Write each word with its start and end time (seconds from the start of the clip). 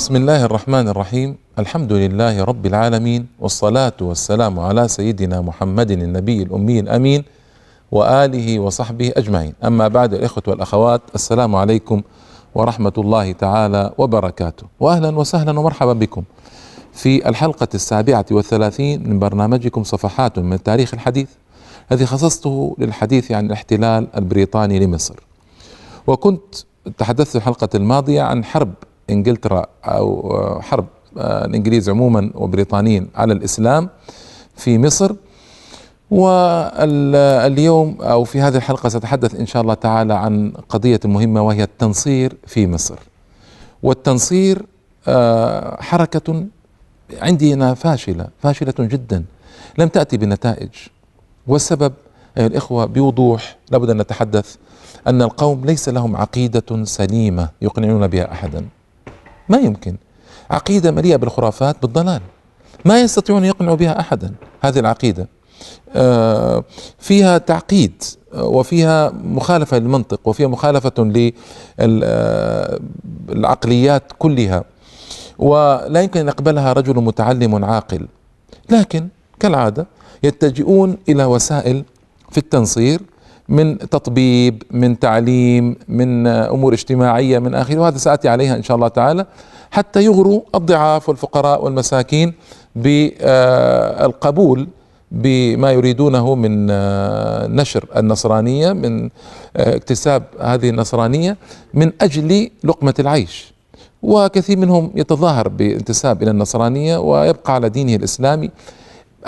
بسم 0.00 0.16
الله 0.16 0.44
الرحمن 0.44 0.88
الرحيم 0.88 1.36
الحمد 1.58 1.92
لله 1.92 2.44
رب 2.44 2.66
العالمين 2.66 3.26
والصلاة 3.40 3.92
والسلام 4.00 4.60
على 4.60 4.88
سيدنا 4.88 5.40
محمد 5.40 5.90
النبي 5.90 6.42
الأمي 6.42 6.80
الأمين 6.80 7.24
وآله 7.92 8.58
وصحبه 8.58 9.12
أجمعين 9.16 9.54
أما 9.64 9.88
بعد 9.88 10.14
الإخوة 10.14 10.42
والأخوات 10.46 11.00
السلام 11.14 11.56
عليكم 11.56 12.02
ورحمة 12.54 12.92
الله 12.98 13.32
تعالى 13.32 13.92
وبركاته 13.98 14.66
وأهلا 14.80 15.18
وسهلا 15.18 15.58
ومرحبا 15.58 15.92
بكم 15.92 16.22
في 16.92 17.28
الحلقة 17.28 17.68
السابعة 17.74 18.26
والثلاثين 18.30 19.08
من 19.08 19.18
برنامجكم 19.18 19.84
صفحات 19.84 20.38
من 20.38 20.52
التاريخ 20.52 20.94
الحديث 20.94 21.28
الذي 21.92 22.06
خصصته 22.06 22.76
للحديث 22.78 23.32
عن 23.32 23.46
الاحتلال 23.46 24.08
البريطاني 24.16 24.78
لمصر. 24.78 25.14
وكنت 26.06 26.54
تحدثت 26.98 27.36
الحلقة 27.36 27.68
الماضية 27.74 28.22
عن 28.22 28.44
حرب 28.44 28.74
إنجلترا 29.10 29.66
أو 29.84 30.60
حرب 30.62 30.86
الإنجليز 31.16 31.88
عموما 31.90 32.30
وبريطانيين 32.34 33.08
على 33.14 33.32
الإسلام 33.32 33.88
في 34.56 34.78
مصر. 34.78 35.12
واليوم 36.10 37.96
أو 38.00 38.24
في 38.24 38.40
هذه 38.40 38.56
الحلقة 38.56 38.88
سأتحدث 38.88 39.34
إن 39.34 39.46
شاء 39.46 39.62
الله 39.62 39.74
تعالى 39.74 40.14
عن 40.14 40.52
قضية 40.68 41.00
مهمة 41.04 41.42
وهي 41.42 41.62
التنصير 41.62 42.36
في 42.46 42.66
مصر. 42.66 42.98
والتنصير 43.82 44.62
حركة 45.80 46.44
عندنا 47.22 47.74
فاشلة 47.74 48.26
فاشلة 48.42 48.74
جدا. 48.78 49.24
لم 49.78 49.88
تأتي 49.88 50.16
بنتائج. 50.16 50.68
والسبب 51.46 51.92
أيها 52.38 52.46
الإخوة 52.46 52.84
بوضوح 52.84 53.56
لابد 53.70 53.90
أن 53.90 53.96
نتحدث 53.98 54.56
أن 55.06 55.22
القوم 55.22 55.64
ليس 55.64 55.88
لهم 55.88 56.16
عقيدة 56.16 56.84
سليمة 56.84 57.48
يقنعون 57.62 58.06
بها 58.06 58.32
احدا. 58.32 58.64
ما 59.50 59.58
يمكن. 59.58 59.96
عقيدة 60.50 60.90
مليئة 60.90 61.16
بالخرافات 61.16 61.76
بالضلال. 61.82 62.20
ما 62.84 63.00
يستطيعون 63.00 63.44
يقنعوا 63.44 63.76
بها 63.76 64.00
أحدا 64.00 64.34
هذه 64.60 64.78
العقيدة. 64.78 65.28
فيها 66.98 67.38
تعقيد 67.38 68.02
وفيها 68.34 69.10
مخالفة 69.10 69.78
للمنطق 69.78 70.28
وفيها 70.28 70.48
مخالفة 70.48 71.12
للعقليات 73.28 74.02
كلها. 74.18 74.64
ولا 75.38 76.02
يمكن 76.02 76.20
أن 76.20 76.28
يقبلها 76.28 76.72
رجل 76.72 76.94
متعلم 76.94 77.64
عاقل. 77.64 78.06
لكن 78.70 79.08
كالعادة 79.40 79.86
يتجئون 80.22 80.96
إلى 81.08 81.24
وسائل 81.24 81.84
في 82.30 82.38
التنصير 82.38 83.00
من 83.50 83.78
تطبيب 83.78 84.62
من 84.70 84.98
تعليم 84.98 85.76
من 85.88 86.26
أمور 86.26 86.72
اجتماعية 86.72 87.38
من 87.38 87.54
اخره 87.54 87.78
وهذا 87.78 87.98
سآتي 87.98 88.28
عليها 88.28 88.56
إن 88.56 88.62
شاء 88.62 88.74
الله 88.76 88.88
تعالى 88.88 89.26
حتى 89.70 90.04
يغروا 90.04 90.40
الضعاف 90.54 91.08
والفقراء 91.08 91.64
والمساكين 91.64 92.32
بالقبول 92.76 94.68
بما 95.12 95.72
يريدونه 95.72 96.34
من 96.34 96.66
نشر 97.56 97.84
النصرانية 97.96 98.72
من 98.72 99.10
اكتساب 99.56 100.22
هذه 100.40 100.68
النصرانية 100.68 101.36
من 101.74 101.92
أجل 102.00 102.50
لقمة 102.64 102.94
العيش. 102.98 103.52
وكثير 104.02 104.58
منهم 104.58 104.90
يتظاهر 104.94 105.48
بانتساب 105.48 106.22
إلى 106.22 106.30
النصرانية 106.30 106.96
ويبقى 106.96 107.54
على 107.54 107.68
دينه 107.68 107.94
الإسلامي. 107.94 108.50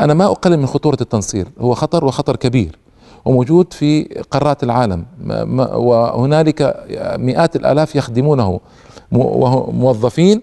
أنا 0.01 0.15
ما 0.15 0.25
أقلل 0.25 0.57
من 0.59 0.67
خطورة 0.67 0.99
التنصير 1.01 1.47
هو 1.61 1.75
خطر 1.75 2.05
وخطر 2.05 2.37
كبير. 2.37 2.79
وموجود 3.25 3.73
في 3.73 4.03
قارات 4.31 4.63
العالم. 4.63 5.05
وهنالك 5.75 6.85
مئات 7.19 7.57
الآلاف 7.57 7.97
يخدمونه 7.97 8.61
موظفين 9.73 10.41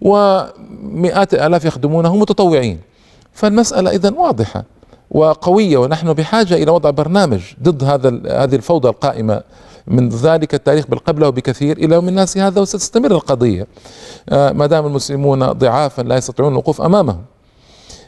ومئات 0.00 1.34
الآلاف 1.34 1.64
يخدمونه 1.64 2.16
متطوعين. 2.16 2.78
فالمسألة 3.32 3.90
اذا 3.90 4.10
واضحة 4.10 4.64
وقوية 5.10 5.78
ونحن 5.78 6.12
بحاجة 6.12 6.54
إلى 6.54 6.70
وضع 6.70 6.90
برنامج 6.90 7.40
ضد 7.62 7.84
هذا 7.84 8.08
هذه 8.44 8.54
الفوضى 8.54 8.88
القائمة 8.88 9.42
من 9.86 10.08
ذلك 10.08 10.54
التاريخ 10.54 10.86
بل 10.86 10.98
قبله 10.98 11.30
بكثير 11.30 11.76
إلى 11.76 11.94
يوم 11.94 12.08
الناس 12.08 12.38
هذا 12.38 12.60
وستستمر 12.60 13.10
القضية. 13.10 13.66
ما 14.30 14.66
دام 14.66 14.86
المسلمون 14.86 15.52
ضعافا 15.52 16.02
لا 16.02 16.16
يستطيعون 16.16 16.52
الوقوف 16.52 16.82
أمامهم. 16.82 17.22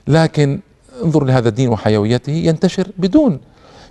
لكن 0.08 0.60
انظر 1.04 1.24
لهذا 1.24 1.48
الدين 1.48 1.68
وحيويته 1.68 2.32
ينتشر 2.32 2.88
بدون 2.98 3.38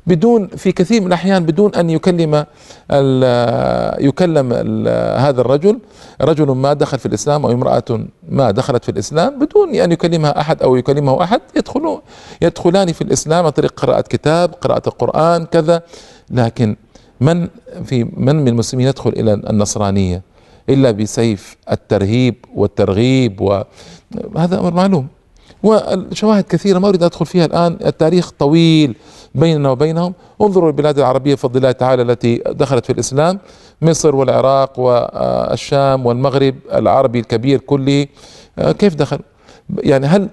بدون 0.08 0.48
في 0.48 0.72
كثير 0.72 1.02
من 1.02 1.08
الأحيان 1.08 1.46
بدون 1.46 1.76
أن 1.76 1.90
يكلم 1.90 2.46
ال 2.92 4.06
يكلم 4.06 4.50
ال 4.54 4.88
هذا 5.22 5.42
الرجل 5.42 5.80
رجل 6.22 6.46
ما 6.46 6.74
دخل 6.74 7.00
في 7.00 7.06
الإسلام 7.06 7.46
أو 7.46 7.52
امرأة 7.52 8.06
ما 8.30 8.52
دخلت 8.52 8.84
في 8.84 8.90
الإسلام 8.92 9.40
بدون 9.40 9.76
أن 9.76 9.92
يكلمها 9.92 10.40
أحد 10.40 10.64
أو 10.64 10.76
يكلمه 10.76 11.24
أحد 11.24 11.42
يدخلون 11.58 12.02
يدخلان 12.42 12.92
في 12.92 13.02
الإسلام 13.02 13.46
عن 13.46 13.52
طريق 13.52 13.80
قراءة 13.80 14.02
كتاب 14.02 14.54
قراءة 14.62 14.82
القرآن 14.88 15.46
كذا. 15.46 15.82
لكن 16.30 16.76
من 17.22 17.48
في 17.86 18.04
من 18.04 18.36
من 18.36 18.48
المسلمين 18.48 18.88
يدخل 18.88 19.10
إلى 19.10 19.34
النصرانية 19.34 20.22
إلا 20.70 20.92
بسيف 20.92 21.58
الترهيب 21.72 22.36
والترغيب 22.56 23.42
وهذا 23.42 24.60
أمر 24.60 24.74
معلوم. 24.74 25.08
والشواهد 25.64 26.44
كثيرة 26.44 26.80
ما 26.80 26.90
أريد 26.90 27.04
أدخل 27.04 27.26
فيها 27.26 27.46
الآن. 27.46 27.78
التاريخ 27.86 28.32
طويل 28.40 28.96
بيننا 29.36 29.70
وبينهم. 29.70 30.14
انظروا 30.42 30.70
البلاد 30.70 30.98
العربية 30.98 31.36
بفضل 31.36 31.58
الله 31.58 31.72
تعالى 31.72 32.02
التي 32.02 32.42
دخلت 32.46 32.86
في 32.86 32.92
الإسلام. 32.92 33.40
مصر 33.82 34.16
والعراق 34.16 34.80
والشام 34.80 36.06
والمغرب 36.06 36.56
العربي 36.74 37.20
الكبير 37.20 37.60
كله. 37.60 38.08
كيف 38.60 38.96
دخل 38.96 39.20
يعني 39.84 40.08
هل 40.08 40.30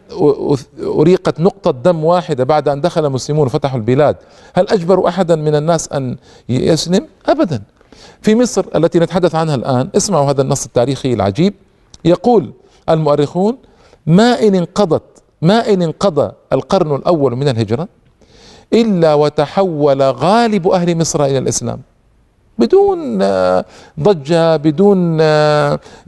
أريقت 0.83 1.41
نقطة 1.41 1.71
دم 1.71 2.05
واحدة 2.05 2.45
بعد 2.45 2.69
أن 2.69 2.81
دخل 2.81 3.07
المسلمون 3.07 3.47
وفتحوا 3.47 3.79
البلاد؟ 3.79 4.17
هل 4.55 4.69
أجبروا 4.69 5.09
أحدا 5.09 5.37
من 5.37 5.55
الناس 5.55 5.93
أن 5.93 6.17
يسلم؟ 6.49 7.07
أبدا. 7.27 7.63
في 8.23 8.35
مصر 8.35 8.65
التي 8.77 8.99
نتحدث 8.99 9.35
عنها 9.35 9.55
الآن 9.55 9.89
اسمعوا 9.97 10.31
هذا 10.31 10.43
النص 10.43 10.65
التاريخي 10.65 11.13
العجيب. 11.13 11.55
يقول 12.05 12.53
المؤرخون 12.89 13.57
ما 14.09 14.43
إن 14.43 14.55
انقضت 14.55 15.03
ما 15.43 15.73
إن 15.73 15.83
انقضى 15.83 16.33
القرن 16.53 16.95
الأول 16.95 17.37
من 17.37 17.49
الهجرة 17.49 17.89
إلا 18.73 19.15
وتحول 19.15 20.03
غالب 20.03 20.69
أهل 20.69 20.99
مصر 20.99 21.25
إلى 21.25 21.39
الإسلام. 21.39 21.81
بدون 22.59 23.19
ضجة 24.01 24.57
بدون 24.57 25.21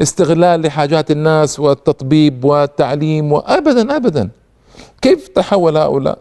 استغلال 0.02 0.62
لحاجات 0.62 1.10
الناس 1.10 1.60
والتطبيب 1.60 2.44
والتعليم 2.44 3.32
وأبدا 3.32 3.96
أبدا. 3.96 4.30
كيف 5.02 5.28
تحول 5.28 5.76
هؤلاء؟ 5.76 6.18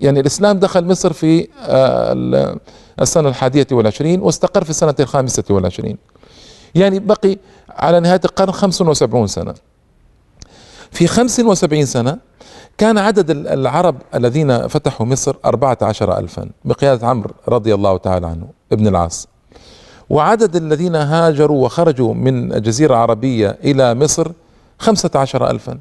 يعني 0.00 0.20
الإسلام 0.20 0.58
دخل 0.58 0.84
مصر 0.84 1.12
في 1.12 1.48
السنة 3.00 3.28
الحادية 3.28 3.66
والعشرين 3.72 4.20
واستقر 4.20 4.64
في 4.64 4.70
السنة 4.70 4.94
الخامسة 5.00 5.44
والعشرين. 5.50 5.98
يعني 6.74 6.98
بقي 6.98 7.38
على 7.70 8.00
نهاية 8.00 8.20
القرن 8.24 8.52
75 8.52 9.26
سنة. 9.26 9.54
في 10.94 11.06
75 11.06 11.86
سنة 11.86 12.18
كان 12.78 12.98
عدد 12.98 13.30
العرب 13.30 13.96
الذين 14.14 14.68
فتحوا 14.68 15.06
مصر 15.06 15.34
أربعة 15.44 15.78
عشر 15.82 16.18
ألفا 16.18 16.50
بقيادة 16.64 17.06
عمرو 17.06 17.30
رضي 17.48 17.74
الله 17.74 17.96
تعالى 17.96 18.26
عنه 18.26 18.46
ابن 18.72 18.86
العاص. 18.86 19.28
وعدد 20.10 20.56
الذين 20.56 20.96
هاجروا 20.96 21.64
وخرجوا 21.64 22.14
من 22.14 22.52
الجزيرة 22.52 22.94
العربية 22.94 23.58
إلى 23.64 23.94
مصر 23.94 24.32
خمسة 24.78 25.10
عشر 25.14 25.50
ألفا. 25.50 25.78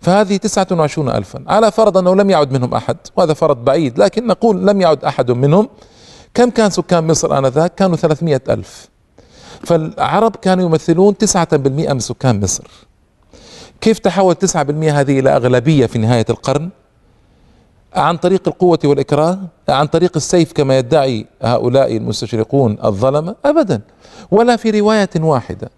فهذه 0.00 0.36
تسعة 0.36 0.66
وعشرون 0.70 1.08
ألفا. 1.08 1.44
على 1.46 1.70
فرض 1.72 1.98
أنه 1.98 2.14
لم 2.14 2.30
يعد 2.30 2.52
منهم 2.52 2.74
أحد 2.74 2.96
وهذا 3.16 3.34
فرض 3.34 3.64
بعيد 3.64 3.98
لكن 3.98 4.26
نقول 4.26 4.66
لم 4.66 4.80
يعد 4.80 5.04
أحد 5.04 5.30
منهم. 5.30 5.68
كم 6.34 6.50
كان 6.50 6.70
سكان 6.70 7.06
مصر 7.06 7.38
آنذاك؟ 7.38 7.74
كانوا 7.74 7.96
ثلاثمائة 7.96 8.42
ألف. 8.48 8.88
فالعرب 9.64 10.36
كانوا 10.36 10.64
يمثلون 10.64 11.16
تسعة 11.16 11.56
بالمئة 11.56 11.92
من 11.92 12.00
سكان 12.00 12.40
مصر. 12.40 12.89
كيف 13.80 13.98
تحول 13.98 14.34
9% 14.34 14.56
هذه 14.56 15.18
إلى 15.20 15.36
أغلبية 15.36 15.86
في 15.86 15.98
نهاية 15.98 16.26
القرن؟ 16.30 16.70
عن 17.94 18.16
طريق 18.16 18.48
القوة 18.48 18.78
والإكراه 18.84 19.38
عن 19.68 19.86
طريق 19.86 20.12
السيف 20.16 20.52
كما 20.52 20.78
يدعي 20.78 21.26
هؤلاء 21.42 21.96
المستشرقون 21.96 22.78
الظلمة 22.84 23.36
أبدا. 23.44 23.80
ولا 24.30 24.56
في 24.56 24.70
رواية 24.80 25.10
واحدة 25.16 25.70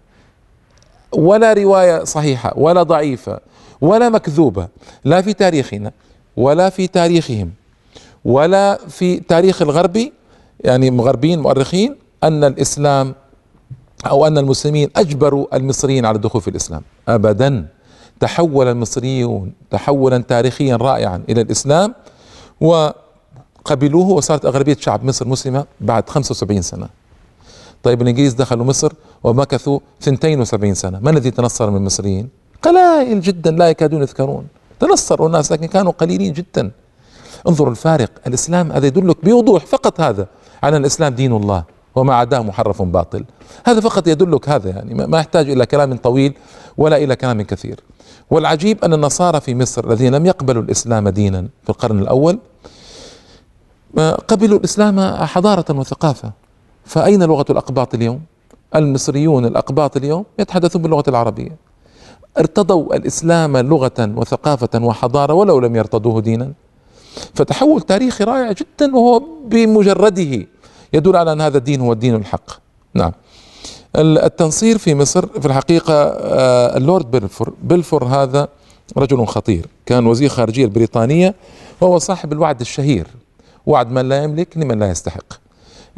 ولا 1.11 1.53
رواية 1.53 2.03
صحيحة 2.03 2.53
ولا 2.55 2.83
ضعيفة 2.83 3.39
ولا 3.81 4.09
مكذوبة 4.09 4.67
لا 5.05 5.21
في 5.21 5.33
تاريخنا 5.33 5.91
ولا 6.37 6.69
في 6.69 6.87
تاريخهم 6.87 7.51
ولا 8.25 8.77
في 8.87 9.19
تاريخ 9.19 9.61
الغربي 9.61 10.13
يعني 10.59 10.91
مغربيين 10.91 11.39
مؤرخين 11.39 11.95
أن 12.23 12.43
الإسلام 12.43 13.15
أو 14.05 14.27
أن 14.27 14.37
المسلمين 14.37 14.89
أجبروا 14.95 15.55
المصريين 15.55 16.05
على 16.05 16.15
الدخول 16.15 16.41
في 16.41 16.47
الإسلام. 16.47 16.81
أبدا. 17.07 17.65
تحول 18.23 18.67
المصريون 18.67 19.53
تحولا 19.71 20.17
تاريخيا 20.17 20.75
رائعا 20.75 21.23
إلى 21.29 21.41
الإسلام 21.41 21.93
وقبلوه 22.61 24.09
وصارت 24.09 24.45
أغلبية 24.45 24.77
شعب 24.79 25.03
مصر 25.03 25.27
مسلمة 25.27 25.65
بعد 25.81 26.09
75 26.09 26.61
سنة. 26.61 26.87
طيب 27.83 28.01
الإنجليز 28.01 28.33
دخلوا 28.33 28.65
مصر 28.65 28.93
ومكثوا 29.23 29.79
72 30.03 30.73
سنة. 30.73 30.99
من 30.99 31.07
الذي 31.07 31.31
تنصر 31.31 31.69
من 31.69 31.77
المصريين؟ 31.77 32.29
قلائل 32.61 33.21
جدا 33.21 33.51
لا 33.51 33.69
يكادون 33.69 34.01
يذكرون. 34.01 34.47
تنصروا 34.79 35.27
الناس 35.27 35.51
لكن 35.51 35.65
كانوا 35.65 35.91
قليلين 35.91 36.33
جدا. 36.33 36.71
انظروا 37.47 37.71
الفارق. 37.71 38.11
الإسلام 38.27 38.71
هذا 38.71 38.87
يدلك 38.87 39.25
بوضوح 39.25 39.65
فقط 39.65 40.01
هذا. 40.01 40.27
على 40.63 40.77
الإسلام 40.77 41.13
دين 41.13 41.33
الله 41.33 41.63
وما 41.95 42.15
عداه 42.15 42.39
محرف 42.39 42.81
باطل. 42.81 43.25
هذا 43.65 43.79
فقط 43.79 44.07
يدلك 44.07 44.49
هذا 44.49 44.69
يعني. 44.69 44.93
ما 44.93 45.17
يحتاج 45.19 45.49
إلى 45.49 45.65
كلام 45.65 45.97
طويل 45.97 46.33
ولا 46.77 46.97
إلى 46.97 47.15
كلام 47.15 47.41
كثير. 47.41 47.79
والعجيب 48.29 48.83
أن 48.83 48.93
النصارى 48.93 49.39
في 49.39 49.55
مصر 49.55 49.87
الذين 49.87 50.15
لم 50.15 50.25
يقبلوا 50.25 50.63
الإسلام 50.63 51.09
دينا 51.09 51.47
في 51.63 51.69
القرن 51.69 51.99
الأول 51.99 52.39
قبلوا 54.27 54.59
الإسلام 54.59 55.15
حضارة 55.15 55.65
وثقافة. 55.79 56.31
فأين 56.85 57.23
لغة 57.23 57.45
الأقباط 57.49 57.93
اليوم؟ 57.93 58.21
المصريون 58.75 59.45
الأقباط 59.45 59.97
اليوم 59.97 60.25
يتحدثون 60.39 60.81
باللغة 60.81 61.03
العربية. 61.07 61.55
ارتضوا 62.37 62.95
الإسلام 62.95 63.57
لغة 63.57 64.11
وثقافة 64.15 64.83
وحضارة 64.83 65.33
ولو 65.33 65.59
لم 65.59 65.75
يرتضوه 65.75 66.21
دينا. 66.21 66.51
فتحول 67.33 67.81
تاريخي 67.81 68.23
رائع 68.23 68.51
جدا 68.51 68.95
وهو 68.95 69.23
بمجرده 69.45 70.47
يدل 70.93 71.15
على 71.15 71.31
أن 71.31 71.41
هذا 71.41 71.57
الدين 71.57 71.81
هو 71.81 71.93
الدين 71.93 72.15
الحق. 72.15 72.51
نعم. 72.93 73.11
التنصير 73.95 74.77
في 74.77 74.95
مصر 74.95 75.27
في 75.27 75.45
الحقيقة 75.45 75.93
آه، 75.93 76.77
اللورد 76.77 77.11
بلفور 77.11 77.53
بلفور 77.63 78.03
هذا 78.03 78.47
رجل 78.97 79.25
خطير. 79.25 79.65
كان 79.85 80.05
وزير 80.05 80.29
خارجية 80.29 80.65
البريطانية 80.65 81.35
وهو 81.81 81.97
صاحب 81.99 82.33
الوعد 82.33 82.61
الشهير 82.61 83.07
وعد 83.65 83.91
من 83.91 84.09
لا 84.09 84.23
يملك 84.23 84.57
لمن 84.57 84.79
لا 84.79 84.89
يستحق. 84.89 85.33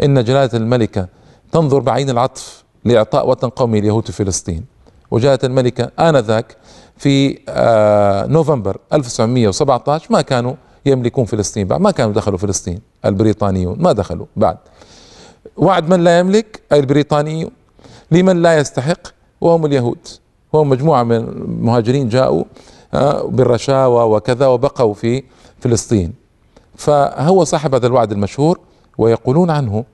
إن 0.03 0.23
جلالة 0.23 0.49
الملكة 0.53 1.07
تنظر 1.51 1.79
بعين 1.79 2.09
العطف 2.09 2.63
لإعطاء 2.85 3.29
وطن 3.29 3.49
قومي 3.49 3.79
اليهود 3.79 4.05
في 4.05 4.11
فلسطين. 4.11 4.65
وجاءت 5.11 5.45
الملكة 5.45 5.91
آنذاك 5.99 6.57
في 6.97 7.39
آه، 7.49 8.25
نوفمبر 8.25 8.77
1917 8.93 10.07
ما 10.09 10.21
كانوا 10.21 10.53
يملكون 10.85 11.25
فلسطين 11.25 11.67
بعد. 11.67 11.81
ما 11.81 11.91
كانوا 11.91 12.13
دخلوا 12.13 12.37
فلسطين 12.37 12.79
البريطانيون 13.05 13.77
ما 13.79 13.91
دخلوا 13.91 14.25
بعد. 14.35 14.57
وعد 15.57 15.89
من 15.89 16.03
لا 16.03 16.19
يملك 16.19 16.61
أي 16.71 16.79
البريطانيون 16.79 17.51
لمن 18.15 18.41
لا 18.41 18.57
يستحق 18.57 19.07
وهم 19.41 19.65
اليهود. 19.65 19.97
وهم 20.53 20.69
مجموعة 20.69 21.03
من 21.03 21.15
المهاجرين 21.15 22.09
جاءوا 22.09 22.43
آه، 22.93 23.23
بالرشاوى 23.27 24.15
وكذا 24.15 24.47
وبقوا 24.47 24.93
في 24.93 25.23
فلسطين. 25.59 26.13
فهو 26.75 27.43
صاحب 27.43 27.75
هذا 27.75 27.87
الوعد 27.87 28.11
المشهور 28.11 28.59
ويقولون 28.97 29.49
عنه 29.49 29.85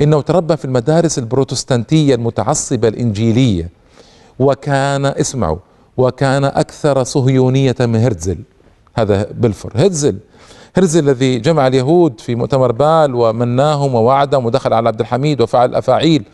إنه 0.00 0.20
تربى 0.20 0.56
في 0.56 0.64
المدارس 0.64 1.18
البروتستانتية 1.18 2.14
المتعصبة 2.14 2.88
الإنجيلية 2.88 3.68
وكان 4.38 5.06
اسمعوا 5.06 5.58
وكان 5.96 6.44
أكثر 6.44 7.04
صهيونية 7.04 7.76
من 7.80 7.96
هرتزل. 7.96 8.38
هذا 8.94 9.26
بلفور 9.32 9.72
هرتزل 9.74 10.18
هرتزل 10.76 11.08
الذي 11.08 11.38
جمع 11.38 11.66
اليهود 11.66 12.20
في 12.20 12.34
مؤتمر 12.34 12.72
بال 12.72 13.14
ومناهم 13.14 13.94
ووعدهم 13.94 14.46
ودخل 14.46 14.72
على 14.72 14.88
عبد 14.88 15.00
الحميد 15.00 15.40
وفعل 15.40 15.74
أفاعيل 15.74 16.24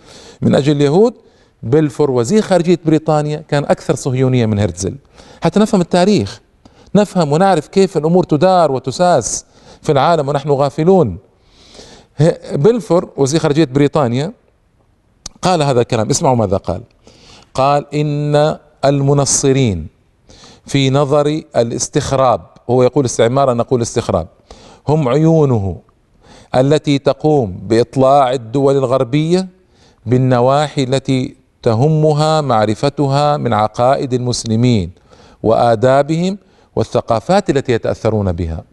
من 0.43 0.55
أجل 0.55 0.77
اليهود 0.77 1.15
بلفور 1.63 2.11
وزير 2.11 2.43
خارجية 2.43 2.79
بريطانيا 2.85 3.45
كان 3.49 3.65
أكثر 3.65 3.95
صهيونية 3.95 4.47
من 4.47 4.59
هرتزل 4.59 4.95
حتى 5.43 5.61
نفهم 5.61 5.81
التاريخ 5.81 6.41
نفهم 6.95 7.33
ونعرف 7.33 7.69
كيف 7.69 7.97
الأمور 7.97 8.25
تدار 8.25 8.73
وتساس 8.73 9.45
في 9.83 9.93
العالم 9.93 10.29
ونحن 10.29 10.51
غافلون. 10.51 11.19
بلفور 12.53 13.11
وزير 13.17 13.41
خارجية 13.41 13.65
بريطانيا 13.65 14.33
قال 15.43 15.63
هذا 15.63 15.81
الكلام 15.81 16.11
اسمعوا 16.11 16.37
ماذا 16.37 16.57
قال. 16.57 16.83
قال 17.55 17.95
إن 17.95 18.59
المنصرين 18.85 19.87
في 20.67 20.91
نظر 20.91 21.43
الاستخراب 21.57 22.41
هو 22.71 22.83
يقول 22.83 23.05
استعمار 23.05 23.53
أنا 23.53 23.63
أقول 23.63 23.83
استخراب 23.83 24.27
هم 24.89 25.09
عيونه 25.09 25.77
التي 26.55 26.99
تقوم 26.99 27.59
بإطلاع 27.63 28.33
الدول 28.33 28.77
الغربية 28.77 29.49
بالنواحي 30.07 30.83
التي 30.83 31.37
تهمها 31.63 32.41
معرفتها 32.41 33.37
من 33.37 33.53
عقائد 33.53 34.13
المسلمين 34.13 34.91
وآدابهم 35.43 36.39
والثقافات 36.77 37.51
التي 37.51 37.73
يتأثرون 37.73 38.33
بها 38.33 38.65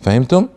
فهمتم؟ 0.00 0.48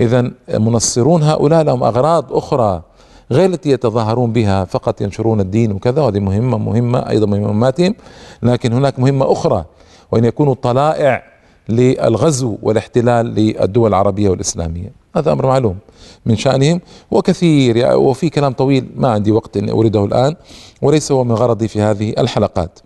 إذا 0.00 0.30
منصرون 0.58 1.22
هؤلاء 1.22 1.62
لهم 1.62 1.82
أغراض 1.82 2.32
أخرى 2.32 2.82
غير 3.30 3.50
التي 3.50 3.70
يتظاهرون 3.70 4.32
بها 4.32 4.64
فقط 4.64 5.00
ينشرون 5.00 5.40
الدين 5.40 5.72
وكذا 5.72 6.02
وهذه 6.02 6.18
مهمة 6.20 6.58
مهمة 6.58 6.98
أيضا 7.10 7.26
من 7.26 7.40
مهماتهم 7.40 7.94
لكن 8.42 8.72
هناك 8.72 8.98
مهمة 8.98 9.32
أخرى 9.32 9.64
وأن 10.12 10.24
يكونوا 10.24 10.54
طلائع 10.54 11.22
للغزو 11.68 12.58
والاحتلال 12.62 13.26
للدول 13.26 13.88
العربية 13.88 14.28
والإسلامية. 14.28 14.92
هذا 15.16 15.32
أمر 15.32 15.46
معلوم 15.46 15.78
من 16.26 16.36
شأنهم. 16.36 16.80
وكثير 17.10 17.96
وفي 17.96 18.30
كلام 18.30 18.52
طويل 18.52 18.88
ما 18.96 19.08
عندي 19.08 19.32
وقت 19.32 19.56
أن 19.56 19.68
أورده 19.68 20.04
الآن 20.04 20.34
وليس 20.82 21.12
هو 21.12 21.24
من 21.24 21.32
غرضي 21.32 21.68
في 21.68 21.80
هذه 21.80 22.14
الحلقات. 22.18 22.78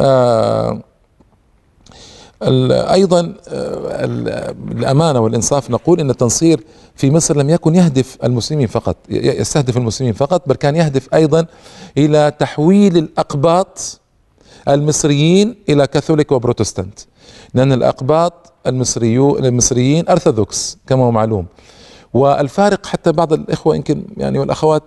آه 0.00 0.80
أيضا 2.70 3.34
آه، 3.48 4.04
الأمانة 4.72 5.20
والإنصاف 5.20 5.70
نقول 5.70 6.00
إن 6.00 6.10
التنصير 6.10 6.64
في 6.96 7.10
مصر 7.10 7.36
لم 7.36 7.50
يكن 7.50 7.74
يهدف 7.74 8.16
المسلمين 8.24 8.66
فقط 8.66 8.96
يستهدف 9.10 9.76
المسلمين 9.76 10.12
فقط 10.12 10.48
بل 10.48 10.54
كان 10.54 10.76
يهدف 10.76 11.14
أيضا 11.14 11.46
إلى 11.98 12.32
تحويل 12.38 12.96
الأقباط 12.96 14.00
المصريين 14.68 15.54
إلى 15.68 15.86
كاثوليك 15.86 16.32
وبروتستانت. 16.32 16.98
لأن 17.54 17.72
الأقباط 17.72 18.52
المصريون 18.66 19.44
المصريين 19.44 20.08
أرثوذكس 20.08 20.78
كما 20.86 21.04
هو 21.04 21.10
معلوم. 21.10 21.46
والفارق 22.14 22.86
حتى 22.86 23.12
بعض 23.12 23.32
الإخوة 23.32 23.76
يمكن 23.76 24.02
يعني 24.16 24.38
والأخوات 24.38 24.82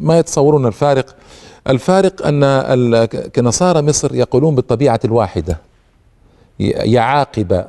ما 0.00 0.18
يتصورون 0.18 0.66
الفارق. 0.66 1.16
الفارق 1.68 2.26
أن 2.26 3.04
كنصارى 3.34 3.82
مصر 3.82 4.14
يقولون 4.14 4.54
بالطبيعة 4.54 5.00
الواحدة. 5.04 5.58
يعاقبة 6.58 7.64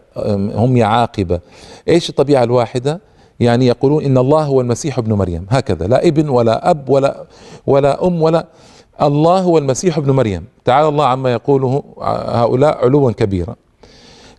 هم 0.55 0.77
يعاقبة 0.77 1.39
إيش 1.87 2.09
الطبيعة 2.09 2.43
الواحدة؟ 2.43 2.99
يعني 3.39 3.67
يقولون 3.67 4.03
إن 4.03 4.17
الله 4.17 4.43
هو 4.43 4.61
المسيح 4.61 4.97
ابن 4.97 5.13
مريم. 5.13 5.45
هكذا. 5.49 5.87
لا 5.87 6.07
ابن 6.07 6.29
ولا 6.29 6.69
أب 6.69 6.89
ولا 6.89 7.23
ولا 7.67 8.07
أم 8.07 8.21
ولا 8.21 8.45
الله 9.01 9.39
هو 9.39 9.57
المسيح 9.57 9.97
ابن 9.97 10.11
مريم. 10.11 10.45
تعالى 10.65 10.87
الله 10.87 11.05
عما 11.05 11.31
يقوله 11.31 11.83
هؤلاء 12.41 12.85
علوا 12.85 13.11
كبيرا 13.11 13.55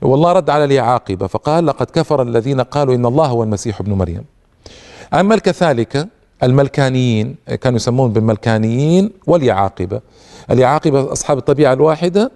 والله 0.03 0.33
رد 0.33 0.51
على 0.51 0.65
اليعاقبة 0.65 1.27
فقال 1.27 1.67
لقد 1.67 1.87
كفر 1.91 2.23
الذين 2.23 2.61
قالوا 2.61 2.95
إن 2.95 3.07
الله 3.07 3.27
هو 3.27 3.43
المسيح 3.43 3.81
ابن 3.81 3.93
مريم. 3.93 4.25
أما 5.15 5.35
الكثالكة 5.35 6.09
الملكانيين 6.43 7.37
كانوا 7.61 7.77
يسمون 7.77 8.13
بالملكانيين 8.13 9.11
واليعاقبة. 9.27 10.01
اليعاقبة 10.51 11.13
أصحاب 11.13 11.39
الطبيعة 11.39 11.73
الواحدة 11.73 12.31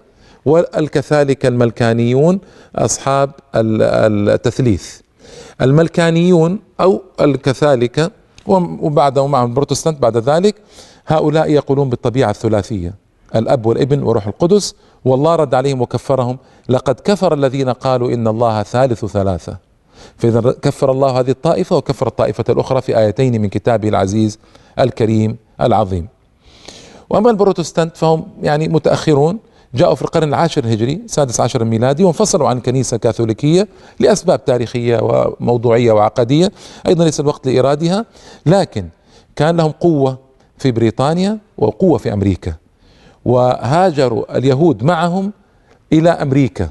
والكذلك 0.45 1.47
الملكانيون 1.47 2.41
أصحاب 2.77 3.31
التثليث. 3.55 5.01
الملكانيون 5.61 6.59
أو 6.81 7.03
الكثالكة 7.21 8.11
وبعدهم 8.47 9.31
معهم 9.31 9.49
البروتستانت 9.49 10.03
بعد 10.03 10.17
ذلك 10.17 10.55
هؤلاء 11.07 11.51
يقولون 11.51 11.89
بالطبيعة 11.89 12.31
الثلاثية 12.31 12.95
الأب 13.35 13.67
والابن 13.67 14.03
وروح 14.03 14.27
القدس 14.27 14.75
والله 15.05 15.37
رد 15.37 15.55
عليهم 15.55 15.81
وكفرهم 15.81 16.39
لقد 16.69 17.01
كفر 17.01 17.35
الذين 17.35 17.69
قالوا 17.69 18.13
إن 18.13 18.29
الله 18.29 18.63
ثالث 18.63 19.05
ثلاثة. 19.05 19.57
فإذا 20.17 20.41
كفر 20.63 20.91
الله 20.91 21.21
هذه 21.21 21.31
الطائفة 21.31 21.77
وكفر 21.77 22.07
الطائفة 22.07 22.45
الأخرى 22.49 22.81
في 22.81 22.99
آيتين 22.99 23.43
من 23.43 23.49
كتابه 23.49 23.89
العزيز 23.89 24.39
الكريم 24.79 25.37
العظيم. 25.61 26.09
وأما 27.11 27.31
البروتستانت 27.31 27.97
فهم 27.97 28.25
يعني 28.43 28.69
متأخرون 28.69 29.39
جاءوا 29.75 29.95
في 29.95 30.03
القرن 30.03 30.29
العاشر 30.29 30.65
الهجري 30.65 30.95
السادس 31.05 31.41
عشر 31.41 31.63
الميلادي 31.63 32.05
وانفصلوا 32.05 32.49
عن 32.49 32.57
الكنيسة 32.57 32.95
الكاثوليكية 32.95 33.69
لأسباب 34.01 34.45
تاريخية 34.45 34.99
وموضوعية 35.03 35.93
وعقدية 35.93 36.53
أيضا 36.87 37.05
ليس 37.05 37.21
الوقت 37.21 37.49
لإرادها 37.49 38.05
لكن 38.47 38.89
كان 39.37 39.57
لهم 39.57 39.71
قوة 39.71 40.19
في 40.63 40.73
بريطانيا 40.73 41.39
وقوة 41.59 41.99
في 41.99 42.13
أمريكا 42.13 42.55
وهاجروا 43.25 44.39
اليهود 44.39 44.85
معهم 44.85 45.33
إلى 45.93 46.11
أمريكا 46.11 46.71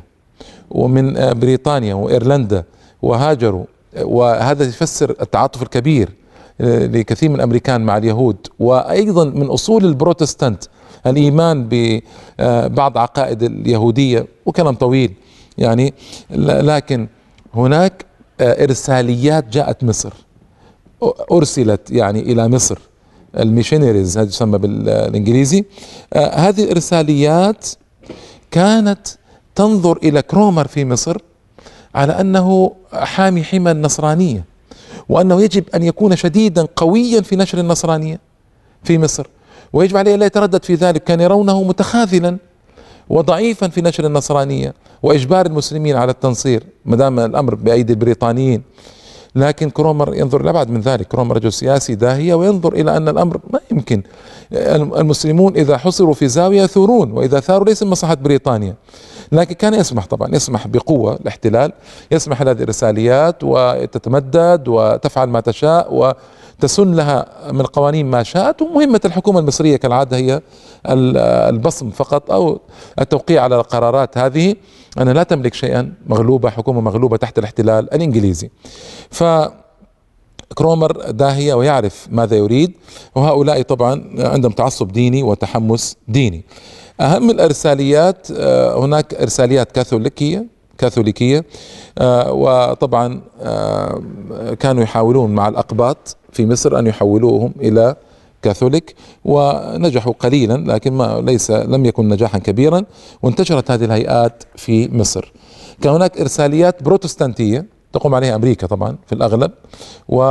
ومن 0.71 1.13
بريطانيا 1.39 1.93
وإيرلندا 1.93 2.63
وهاجروا 3.01 3.65
وهذا 4.01 4.63
يفسر 4.63 5.09
التعاطف 5.21 5.61
الكبير 5.63 6.09
لكثير 6.59 7.29
من 7.29 7.35
الأمريكان 7.35 7.81
مع 7.81 7.97
اليهود 7.97 8.37
وأيضا 8.59 9.25
من 9.25 9.47
أصول 9.47 9.85
البروتستانت 9.85 10.63
الإيمان 11.07 11.67
ببعض 11.71 12.97
عقائد 12.97 13.43
اليهودية 13.43 14.25
وكلام 14.45 14.75
طويل 14.75 15.13
يعني. 15.57 15.93
لكن 16.39 17.07
هناك 17.53 18.05
إرساليات 18.41 19.47
جاءت 19.49 19.83
مصر 19.83 20.13
أرسلت 21.31 21.91
يعني 21.91 22.19
إلى 22.19 22.47
مصر. 22.47 22.79
ال 23.39 23.45
missionaries 23.45 24.17
هذه 24.17 24.27
تسمى 24.27 24.57
بالإنجليزي. 24.57 25.65
آه، 26.13 26.35
هذه 26.35 26.63
الارساليات 26.63 27.67
كانت 28.51 29.07
تنظر 29.55 29.97
إلى 29.97 30.21
كرومر 30.21 30.67
في 30.67 30.85
مصر 30.85 31.17
على 31.95 32.21
أنه 32.21 32.71
حامي 32.93 33.43
حمى 33.43 33.71
النصرانية 33.71 34.45
وأنه 35.09 35.41
يجب 35.41 35.63
أن 35.75 35.83
يكون 35.83 36.15
شديدا 36.15 36.67
قويا 36.75 37.21
في 37.21 37.35
نشر 37.35 37.59
النصرانية 37.59 38.19
في 38.83 38.97
مصر. 38.97 39.27
ويجب 39.73 39.97
عليه 39.97 40.15
لا 40.15 40.25
يتردد 40.25 40.63
في 40.65 40.75
ذلك 40.75 41.03
كان 41.03 41.19
يرونه 41.19 41.63
متخاذلا 41.63 42.37
وضعيفا 43.09 43.67
في 43.67 43.81
نشر 43.81 44.05
النصرانية 44.05 44.73
وإجبار 45.03 45.45
المسلمين 45.45 45.95
على 45.95 46.11
التنصير 46.11 46.63
ما 46.85 46.95
دام 46.95 47.19
الأمر 47.19 47.55
بأيدي 47.55 47.93
البريطانيين. 47.93 48.61
لكن 49.35 49.69
كرومر 49.69 50.15
ينظر 50.15 50.43
لابعد 50.43 50.69
من 50.69 50.81
ذلك. 50.81 51.07
كرومر 51.07 51.35
رجل 51.35 51.53
سياسي 51.53 51.95
داهية 51.95 52.33
وينظر 52.33 52.73
إلى 52.73 52.97
أن 52.97 53.07
الأمر 53.09 53.39
ما 53.53 53.59
يمكن. 53.71 54.03
المسلمون 54.73 55.55
إذا 55.55 55.77
حصروا 55.77 56.13
في 56.13 56.27
زاوية 56.27 56.61
يثورون 56.61 57.11
وإذا 57.11 57.39
ثاروا 57.39 57.65
ليس 57.65 57.83
من 57.83 57.89
مصلحة 57.89 58.13
بريطانيا. 58.13 58.75
لكن 59.31 59.55
كان 59.55 59.73
يسمح 59.73 60.05
طبعا 60.05 60.35
يسمح 60.35 60.67
بقوة 60.67 61.15
الاحتلال 61.15 61.71
يسمح 62.11 62.41
لهذه 62.41 62.63
الرساليات 62.63 63.35
وتتمدد 63.43 64.67
وتفعل 64.67 65.29
ما 65.29 65.39
تشاء 65.39 66.15
وتسن 66.59 66.93
لها 66.93 67.25
من 67.51 67.61
القوانين 67.61 68.05
ما 68.05 68.23
شاءت. 68.23 68.61
ومهمة 68.61 69.01
الحكومة 69.05 69.39
المصرية 69.39 69.77
كالعادة 69.77 70.17
هي 70.17 70.41
البصم 70.85 71.89
فقط 71.89 72.31
أو 72.31 72.59
التوقيع 72.99 73.43
على 73.43 73.55
القرارات 73.55 74.17
هذه. 74.17 74.55
أنا 74.97 75.11
لا 75.11 75.23
تملك 75.23 75.53
شيئا 75.53 75.93
مغلوبة 76.07 76.49
حكومة 76.49 76.81
مغلوبة 76.81 77.17
تحت 77.17 77.39
الاحتلال 77.39 77.93
الإنجليزي. 77.93 78.49
ف 79.09 79.23
كرومر 80.55 81.11
داهية 81.11 81.53
ويعرف 81.53 82.07
ماذا 82.11 82.37
يريد 82.37 82.73
وهؤلاء 83.15 83.61
طبعا 83.61 84.03
عندهم 84.19 84.51
تعصب 84.51 84.91
ديني 84.91 85.23
وتحمس 85.23 85.97
ديني. 86.07 86.43
أهم 87.01 87.29
الإرساليات 87.29 88.27
آه، 88.37 88.85
هناك 88.85 89.13
إرساليات 89.13 89.71
كاثوليكية 89.71 90.45
كاثوليكية 90.77 91.45
آه، 91.97 92.33
وطبعا 92.33 93.21
آه، 93.41 94.01
كانوا 94.59 94.83
يحاولون 94.83 95.31
مع 95.31 95.47
الأقباط 95.47 96.17
في 96.31 96.45
مصر 96.45 96.79
أن 96.79 96.87
يحولوهم 96.87 97.53
إلى 97.61 97.95
كاثوليك 98.41 98.95
ونجحوا 99.25 100.13
قليلا 100.13 100.73
لكن 100.73 100.93
ما 100.93 101.21
ليس 101.25 101.51
لم 101.51 101.85
يكن 101.85 102.09
نجاحا 102.09 102.37
كبيرا 102.37 102.83
وانتشرت 103.21 103.71
هذه 103.71 103.85
الهيئات 103.85 104.43
في 104.55 104.89
مصر. 104.97 105.33
كان 105.81 105.93
هناك 105.93 106.21
إرساليات 106.21 106.83
بروتستانتية 106.83 107.65
تقوم 107.93 108.15
عليها 108.15 108.35
أمريكا 108.35 108.67
طبعا 108.67 108.95
في 109.07 109.15
الأغلب 109.15 109.51
و... 110.09 110.21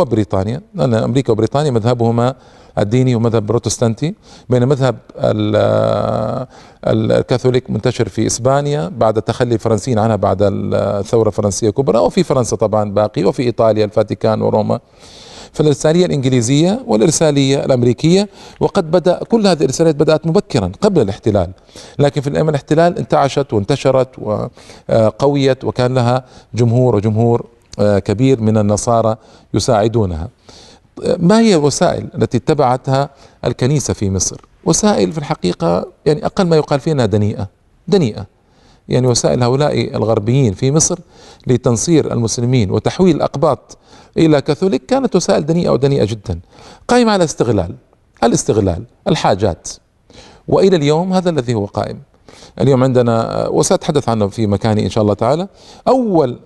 وبريطانيا. 0.00 0.60
لأن 0.74 0.94
أمريكا 0.94 1.32
وبريطانيا 1.32 1.70
مذهبهما 1.70 2.34
الديني 2.78 3.14
ومذهب 3.14 3.46
بروتستانتي 3.46 4.14
بين 4.48 4.68
مذهب 4.68 4.96
الكاثوليك 6.86 7.70
منتشر 7.70 8.08
في 8.08 8.26
إسبانيا 8.26 8.92
بعد 8.96 9.22
تخلي 9.22 9.54
الفرنسيين 9.54 9.98
عنها 9.98 10.16
بعد 10.16 10.38
الثورة 10.42 11.28
الفرنسية 11.28 11.68
الكبرى 11.68 11.98
وفي 11.98 12.22
فرنسا 12.22 12.56
طبعا 12.56 12.90
باقي 12.90 13.24
وفي 13.24 13.42
إيطاليا 13.42 13.84
الفاتيكان 13.84 14.42
وروما. 14.42 14.80
فالإرسالية 15.52 16.06
الإنجليزية 16.06 16.84
والإرسالية 16.86 17.64
الأمريكية 17.64 18.28
وقد 18.60 18.90
بدأ 18.90 19.18
كل 19.24 19.46
هذه 19.46 19.58
الإرساليات 19.58 19.96
بدأت 19.96 20.26
مبكرا 20.26 20.72
قبل 20.80 21.02
الاحتلال. 21.02 21.50
لكن 21.98 22.20
في 22.20 22.26
الأيام 22.26 22.48
الاحتلال 22.48 22.98
انتعشت 22.98 23.52
وانتشرت 23.52 24.08
وقويت 24.88 25.64
وكان 25.64 25.94
لها 25.94 26.24
جمهور 26.54 26.96
وجمهور 26.96 27.46
كبير 27.78 28.40
من 28.40 28.58
النصارى 28.58 29.16
يساعدونها. 29.54 30.28
ما 31.18 31.40
هي 31.40 31.54
الوسائل 31.54 32.08
التي 32.14 32.36
اتبعتها 32.36 33.10
الكنيسة 33.44 33.94
في 33.94 34.10
مصر؟ 34.10 34.40
وسائل 34.64 35.12
في 35.12 35.18
الحقيقة 35.18 35.86
يعني 36.06 36.26
أقل 36.26 36.44
ما 36.46 36.56
يقال 36.56 36.80
فيها 36.80 37.06
دنيئة. 37.06 37.48
دنيئة. 37.88 38.26
يعني 38.92 39.06
وسائل 39.06 39.42
هؤلاء 39.42 39.96
الغربيين 39.96 40.52
في 40.52 40.72
مصر 40.72 40.98
لتنصير 41.46 42.12
المسلمين 42.12 42.70
وتحويل 42.70 43.16
الأقباط 43.16 43.78
إلى 44.18 44.40
كاثوليك 44.40 44.86
كانت 44.86 45.16
وسائل 45.16 45.46
دنيئة 45.46 45.70
ودنيئة 45.70 46.04
جدا. 46.04 46.40
قائمة 46.88 47.12
على 47.12 47.24
استغلال 47.24 47.74
الاستغلال 48.24 48.84
الحاجات. 49.08 49.68
وإلى 50.48 50.76
اليوم 50.76 51.12
هذا 51.12 51.30
الذي 51.30 51.54
هو 51.54 51.64
قائم. 51.64 51.98
اليوم 52.60 52.84
عندنا 52.84 53.48
وسأتحدث 53.48 54.08
عنه 54.08 54.28
في 54.28 54.46
مكاني 54.46 54.84
إن 54.84 54.90
شاء 54.90 55.02
الله 55.02 55.14
تعالى. 55.14 55.48
أول 55.88 56.38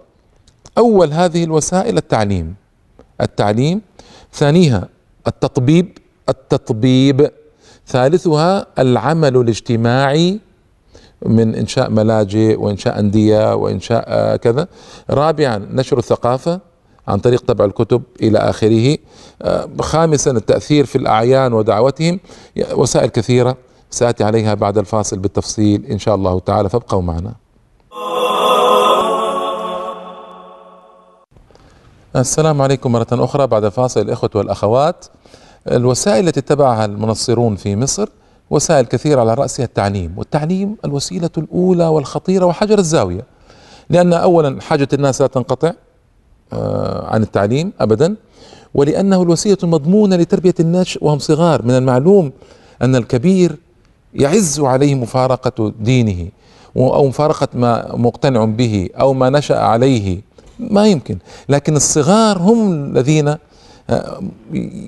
أول 0.78 1.12
هذه 1.12 1.44
الوسائل 1.44 1.96
التعليم. 1.96 2.54
التعليم 3.20 3.80
ثانيها 4.32 4.88
التطبيب 5.26 5.98
التطبيب 6.28 7.30
ثالثها 7.86 8.66
العمل 8.78 9.36
الاجتماعي 9.36 10.40
من 11.26 11.54
إنشاء 11.54 11.90
ملاجئ 11.90 12.56
وإنشاء 12.60 12.98
أندية 12.98 13.54
وإنشاء 13.54 14.36
كذا. 14.36 14.68
رابعا 15.10 15.68
نشر 15.70 15.98
الثقافة 15.98 16.60
عن 17.08 17.18
طريق 17.18 17.42
طبع 17.42 17.64
الكتب 17.64 18.02
إلى 18.22 18.38
آخره. 18.38 18.98
آه، 19.42 19.68
خامسا 19.80 20.30
التأثير 20.30 20.86
في 20.86 20.98
الأعيان 20.98 21.52
ودعوتهم. 21.52 22.20
وسائل 22.72 23.08
كثيرة 23.08 23.56
سآتي 23.90 24.24
عليها 24.24 24.54
بعد 24.54 24.78
الفاصل 24.78 25.18
بالتفصيل 25.18 25.86
إن 25.86 25.98
شاء 25.98 26.14
الله 26.14 26.40
تعالى 26.40 26.68
فابقوا 26.68 27.02
معنا. 27.02 27.34
السلام 32.16 32.62
عليكم 32.62 32.92
مرة 32.92 33.06
أخرى. 33.12 33.46
بعد 33.46 33.64
الفاصل 33.64 34.00
الإخوة 34.00 34.30
والأخوات 34.34 35.04
الوسائل 35.70 36.28
التي 36.28 36.40
اتبعها 36.40 36.84
المنصرون 36.84 37.56
في 37.56 37.76
مصر 37.76 38.08
وسائل 38.50 38.86
كثيرة 38.86 39.20
على 39.20 39.34
رأسها 39.34 39.64
التعليم 39.64 40.14
والتعليم 40.16 40.76
الوسيلة 40.84 41.30
الأولى 41.38 41.86
والخطيرة 41.86 42.46
وحجر 42.46 42.78
الزاوية. 42.78 43.24
لأن 43.90 44.12
أولا 44.12 44.60
حاجة 44.60 44.88
الناس 44.92 45.20
لا 45.20 45.26
تنقطع 45.26 45.72
آه، 46.52 47.06
عن 47.06 47.22
التعليم 47.22 47.72
ابدا 47.80 48.16
ولأنه 48.74 49.22
الوسيلة 49.22 49.58
المضمونة 49.62 50.16
لتربية 50.16 50.54
الناشئ 50.60 51.04
وهم 51.04 51.18
صغار 51.18 51.62
من 51.62 51.70
المعلوم 51.70 52.32
أن 52.82 52.96
الكبير 52.96 53.56
يعز 54.14 54.60
عليه 54.60 54.94
مفارقة 54.94 55.72
دينه 55.80 56.28
أو 56.76 57.08
مفارقة 57.08 57.48
ما 57.54 57.96
مقتنع 57.96 58.44
به 58.44 58.88
أو 59.00 59.12
ما 59.12 59.30
نشأ 59.30 59.58
عليه. 59.58 60.20
ما 60.58 60.86
يمكن. 60.86 61.18
لكن 61.48 61.76
الصغار 61.76 62.38
هم 62.38 62.72
الذين 62.72 63.34
آه، 63.90 64.22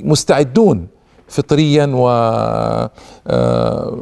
مستعدون 0.05 0.87
فطريا 1.29 1.87
و 1.87 2.09
آه، 3.27 3.99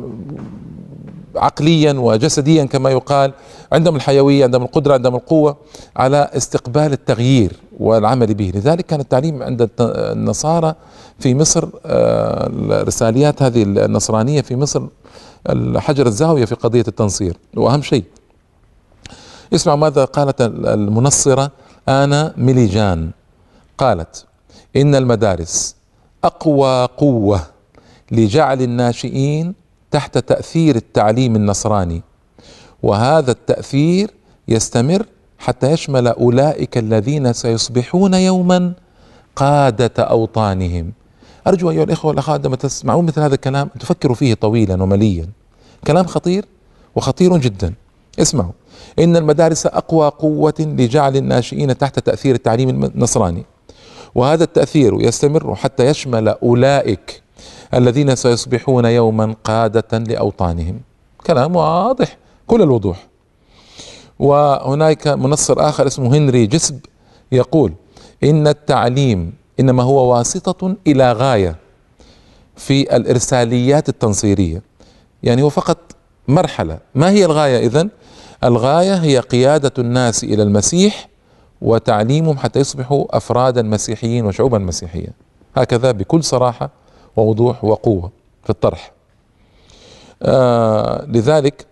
عقليا 1.37 1.92
وجسديا 1.92 2.64
كما 2.64 2.90
يقال 2.90 3.33
عندهم 3.73 3.97
الحيوية 3.97 4.45
عندهم 4.45 4.62
القدرة 4.62 4.95
عندهم 4.95 5.14
القوة 5.14 5.56
على 5.97 6.30
استقبال 6.37 6.92
التغيير 6.92 7.52
والعمل 7.78 8.35
به. 8.35 8.52
لذلك 8.54 8.87
كان 8.87 9.00
التعليم 9.00 9.42
عند 9.42 9.71
النصارى 9.80 10.75
في 11.18 11.35
مصر 11.35 11.68
آه، 11.87 12.47
الرساليات 12.47 13.42
هذه 13.42 13.62
النصرانية 13.62 14.40
في 14.40 14.56
مصر 14.56 14.83
حجر 15.76 16.06
الزاوية 16.06 16.45
في 16.45 16.54
قضية 16.54 16.85
التنصير 16.88 17.37
وأهم 17.56 17.83
شيء. 17.83 18.04
اسمع 19.54 19.76
ماذا 19.76 20.04
قالت 20.04 20.40
المنصرة 20.40 21.50
آنا 21.88 22.35
ميليجان. 22.37 23.11
قالت 23.78 24.25
إن 24.76 24.95
المدارس 24.95 25.75
أقوى 26.26 26.88
قوة 26.97 27.40
لجعل 28.12 28.62
الناشئين 28.62 29.54
تحت 29.90 30.18
تأثير 30.18 30.76
التعليم 30.76 31.37
النصراني. 31.37 32.02
وهذا 32.83 33.30
التأثير 33.30 34.11
يستمر 34.49 35.06
حتى 35.38 35.73
يشمل 35.73 36.06
أولئك 36.06 36.78
الذين 36.78 37.33
سيصبحون 37.33 38.14
يوما 38.14 38.73
قادة 39.37 39.92
أوطانهم. 39.99 40.92
أرجو 41.47 41.71
أيها 41.71 41.85
الإخوة 41.85 42.09
والأخوات 42.09 42.37
عندما 42.38 42.56
تسمعون 42.56 43.04
مثل 43.06 43.21
هذا 43.21 43.35
الكلام 43.35 43.68
تفكروا 43.80 44.14
فيه 44.14 44.35
طويلا 44.35 44.83
ومليا. 44.83 45.28
كلام 45.87 46.06
خطير 46.06 46.45
وخطير 46.97 47.37
جدا. 47.37 47.75
اسمعوا. 48.18 48.52
إن 48.99 49.16
المدارس 49.16 49.66
أقوى 49.66 50.09
قوة 50.09 50.54
لجعل 50.61 51.16
الناشئين 51.16 51.78
تحت 51.78 51.99
تأثير 51.99 52.35
التعليم 52.35 52.85
النصراني. 52.85 53.45
وهذا 54.16 54.44
التأثير 54.44 55.00
يستمر 55.00 55.54
حتى 55.54 55.87
يشمل 55.87 56.28
أولئك 56.28 57.23
الذين 57.75 58.16
سيصبحون 58.16 58.85
يوما 58.85 59.35
قادة 59.44 59.99
لأوطانهم. 59.99 60.80
كلام 61.26 61.56
واضح 61.56 62.16
كل 62.46 62.62
الوضوح. 62.62 63.06
وهناك 64.18 65.08
منصر 65.08 65.68
آخر 65.68 65.87
اسمه 65.87 66.16
هنري 66.16 66.46
جسب 66.46 66.80
يقول 67.32 67.73
إن 68.25 68.46
التعليم 68.46 69.32
إنما 69.61 69.82
هو 69.82 70.14
واسطة 70.14 70.76
إلى 70.87 71.12
غاية 71.12 71.56
في 72.56 72.96
الإرساليات 72.96 73.88
التنصيرية. 73.88 74.62
يعني 75.23 75.42
هو 75.42 75.49
فقط 75.49 75.78
مرحلة. 76.28 76.78
ما 76.94 77.11
هي 77.11 77.25
الغاية 77.25 77.66
إذن؟ 77.66 77.90
الغاية 78.44 78.94
هي 78.94 79.18
قيادة 79.18 79.73
الناس 79.78 80.25
إلى 80.25 80.42
المسيح 80.42 81.08
وتعليمهم 81.66 82.38
حتى 82.38 82.61
يصبحوا 82.61 83.16
أفرادا 83.16 83.62
مسيحيين 83.62 84.26
وشعوبا 84.26 84.58
مسيحية. 84.58 85.08
هكذا 85.56 85.92
بكل 85.92 86.25
صراحة 86.25 86.70
ووضوح 87.16 87.64
وقوة 87.64 88.11
في 88.44 88.50
الطرح. 88.50 88.92
آه 90.23 91.04
لذلك 91.04 91.66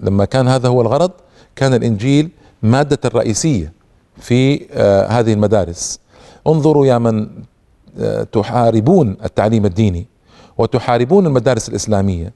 لما 0.00 0.24
كان 0.24 0.48
هذا 0.48 0.68
هو 0.68 0.80
الغرض 0.80 1.10
كان 1.56 1.74
الإنجيل 1.74 2.30
مادة 2.62 2.98
رئيسية 3.14 3.72
في 4.16 4.66
آه 4.72 5.06
هذه 5.06 5.32
المدارس. 5.32 6.00
انظروا 6.46 6.86
يا 6.86 6.98
من 6.98 7.28
آه 8.00 8.22
تحاربون 8.22 9.16
التعليم 9.24 9.66
الديني 9.66 10.06
وتحاربون 10.58 11.26
المدارس 11.26 11.68
الإسلامية 11.68 12.32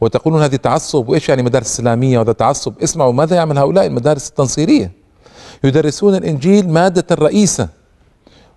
وتقولون 0.00 0.42
هذه 0.42 0.56
تعصب. 0.56 1.08
وإيش 1.08 1.28
يعني 1.28 1.42
مدارس 1.42 1.66
إسلامية؟ 1.66 2.18
وهذا 2.18 2.32
تعصب. 2.32 2.82
اسمعوا 2.82 3.12
ماذا 3.12 3.36
يعمل 3.36 3.58
هؤلاء 3.58 3.86
المدارس 3.86 4.28
التنصيرية. 4.28 4.99
يدرسون 5.64 6.14
الإنجيل 6.14 6.68
مادة 6.68 7.14
رئيسه 7.14 7.68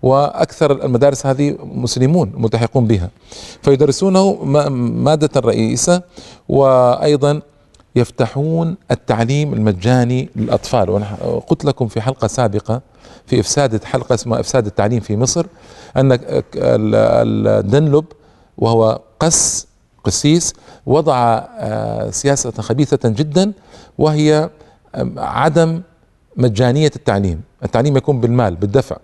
وأكثر 0.03 0.85
المدارس 0.85 1.25
هذه 1.25 1.57
مسلمون 1.63 2.31
ملتحقون 2.37 2.87
بها. 2.87 3.09
فيدرسونه 3.61 4.33
مادة 4.79 5.39
رئيسه 5.39 6.01
وأيضا 6.49 7.41
يفتحون 7.95 8.75
التعليم 8.91 9.53
المجاني 9.53 10.29
للأطفال. 10.35 10.89
وأنا 10.89 11.05
قلت 11.47 11.65
لكم 11.65 11.87
في 11.87 12.01
حلقة 12.01 12.27
سابقة 12.27 12.81
في 13.27 13.39
إفساد 13.39 13.83
حلقة 13.83 14.15
اسمها 14.15 14.39
إفساد 14.39 14.65
التعليم 14.65 14.99
في 14.99 15.17
مصر 15.17 15.45
أن 15.97 16.19
الدنلب 16.55 18.05
وهو 18.57 18.99
قس 19.19 19.67
قسيس 20.03 20.53
وضع 20.85 21.41
آه، 21.57 22.09
سياسة 22.09 22.51
خبيثة 22.51 23.09
جدا 23.09 23.51
وهي 23.97 24.49
عدم 25.17 25.81
مجانية 26.37 26.91
التعليم. 26.95 27.41
التعليم 27.63 27.97
يكون 27.97 28.19
بالمال 28.19 28.55
بالدفع. 28.55 28.97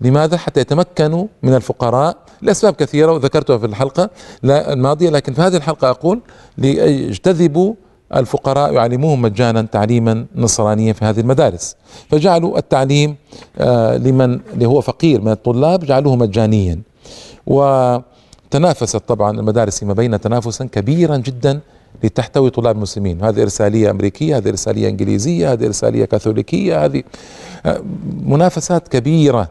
لماذا؟ 0.00 0.36
حتى 0.36 0.60
يتمكنوا 0.60 1.26
من 1.42 1.54
الفقراء 1.54 2.16
لأسباب 2.42 2.74
كثيرة 2.74 3.12
وذكرتها 3.12 3.58
في 3.58 3.66
الحلقة 3.66 4.10
الماضية 4.44 5.10
لكن 5.10 5.32
في 5.32 5.42
هذه 5.42 5.56
الحلقة 5.56 5.90
أقول 5.90 6.20
ليجتذبوا 6.58 7.74
الفقراء 8.16 8.72
يعلموهم 8.72 9.22
مجانا 9.22 9.62
تعليما 9.62 10.26
نصرانيا 10.36 10.92
في 10.92 11.04
هذه 11.04 11.20
المدارس. 11.20 11.76
فجعلوا 12.10 12.58
التعليم 12.58 13.16
آه، 13.58 13.96
لمن 13.96 14.40
اللي 14.54 14.66
هو 14.66 14.80
فقير 14.80 15.20
من 15.20 15.32
الطلاب 15.32 15.84
جعلوه 15.84 16.16
مجانيا. 16.16 16.80
و 17.46 17.62
تنافست 18.50 18.96
طبعا 18.96 19.30
المدارس 19.30 19.78
فيما 19.78 19.92
بين 19.92 20.20
تنافسا 20.20 20.64
كبيرا 20.64 21.16
جدا 21.16 21.60
لتحتوي 22.04 22.50
طلاب 22.50 22.76
المسلمين. 22.76 23.24
هذه 23.24 23.42
إرسالية 23.42 23.90
أمريكية 23.90 24.36
هذه 24.36 24.48
إرسالية 24.48 24.88
إنجليزية 24.88 25.52
هذه 25.52 25.66
إرسالية 25.66 26.04
كاثوليكية 26.04 26.84
هذه 26.84 27.02
آه، 27.66 27.82
منافسات 28.22 28.88
كبيرة. 28.88 29.48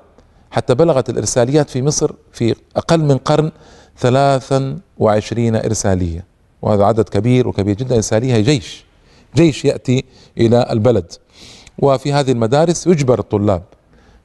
حتى 0.51 0.75
بلغت 0.75 1.09
الإرساليات 1.09 1.69
في 1.69 1.81
مصر 1.81 2.11
في 2.31 2.55
أقل 2.75 2.99
من 2.99 3.17
قرن 3.17 3.51
ثلاثا 3.97 4.79
وعشرين 4.97 5.55
إرسالية. 5.55 6.25
وهذا 6.61 6.83
عدد 6.83 7.09
كبير 7.09 7.47
وكبير 7.47 7.75
جدا. 7.75 7.95
إرسالية 7.95 8.33
هي 8.33 8.41
جيش. 8.41 8.85
جيش 9.35 9.65
يأتي 9.65 10.03
إلى 10.37 10.67
البلد. 10.71 11.13
وفي 11.79 12.13
هذه 12.13 12.31
المدارس 12.31 12.87
يجبر 12.87 13.19
الطلاب 13.19 13.63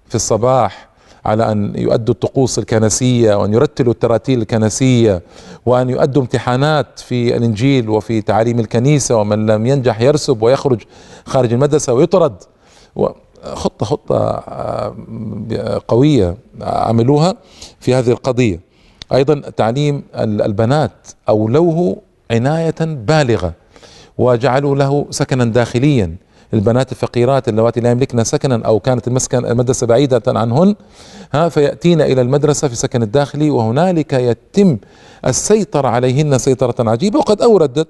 في 0.08 0.14
الصباح 0.14 0.91
على 1.24 1.52
أن 1.52 1.72
يؤدوا 1.76 2.14
الطقوس 2.14 2.58
الكنسية 2.58 3.34
وأن 3.34 3.54
يرتلوا 3.54 3.92
التراتيل 3.92 4.40
الكنسية 4.40 5.22
وأن 5.66 5.90
يؤدوا 5.90 6.22
امتحانات 6.22 6.98
في 6.98 7.36
الإنجيل 7.36 7.88
وفي 7.88 8.20
تعاليم 8.22 8.60
الكنيسة 8.60 9.16
ومن 9.16 9.46
لم 9.46 9.66
ينجح 9.66 10.00
يرسب 10.00 10.42
ويخرج 10.42 10.82
خارج 11.26 11.52
المدرسة 11.52 11.92
ويطرد. 11.92 12.34
خطه 13.54 13.86
خطة 13.86 14.16
آه، 14.48 14.96
قوية 15.88 16.36
عملوها 16.60 17.34
في 17.80 17.94
هذه 17.94 18.10
القضية. 18.10 18.60
أيضا 19.12 19.40
تعليم 19.50 20.02
البنات 20.14 21.08
أولوه 21.28 21.96
عناية 22.30 22.74
بالغة 22.80 23.52
وجعلوا 24.18 24.76
له 24.76 25.06
سكنا 25.10 25.44
داخليا. 25.44 26.16
البنات 26.54 26.92
الفقيرات 26.92 27.48
اللواتي 27.48 27.80
لا 27.80 27.90
يملكن 27.90 28.24
سكنا 28.24 28.66
أو 28.66 28.80
كانت 28.80 29.08
المسكن 29.08 29.46
المدرسة 29.46 29.86
بعيدة 29.86 30.22
عنهن 30.26 30.74
ها 31.32 31.48
فيأتين 31.48 32.00
إلى 32.00 32.20
المدرسة 32.20 32.68
في 32.68 32.74
سكن 32.76 33.02
الداخلي 33.02 33.50
وهنالك 33.50 34.12
يتم 34.12 34.78
السيطرة 35.26 35.88
عليهن 35.88 36.38
سيطرة 36.38 36.90
عجيبة 36.90 37.18
وقد 37.18 37.42
أوردت 37.42 37.88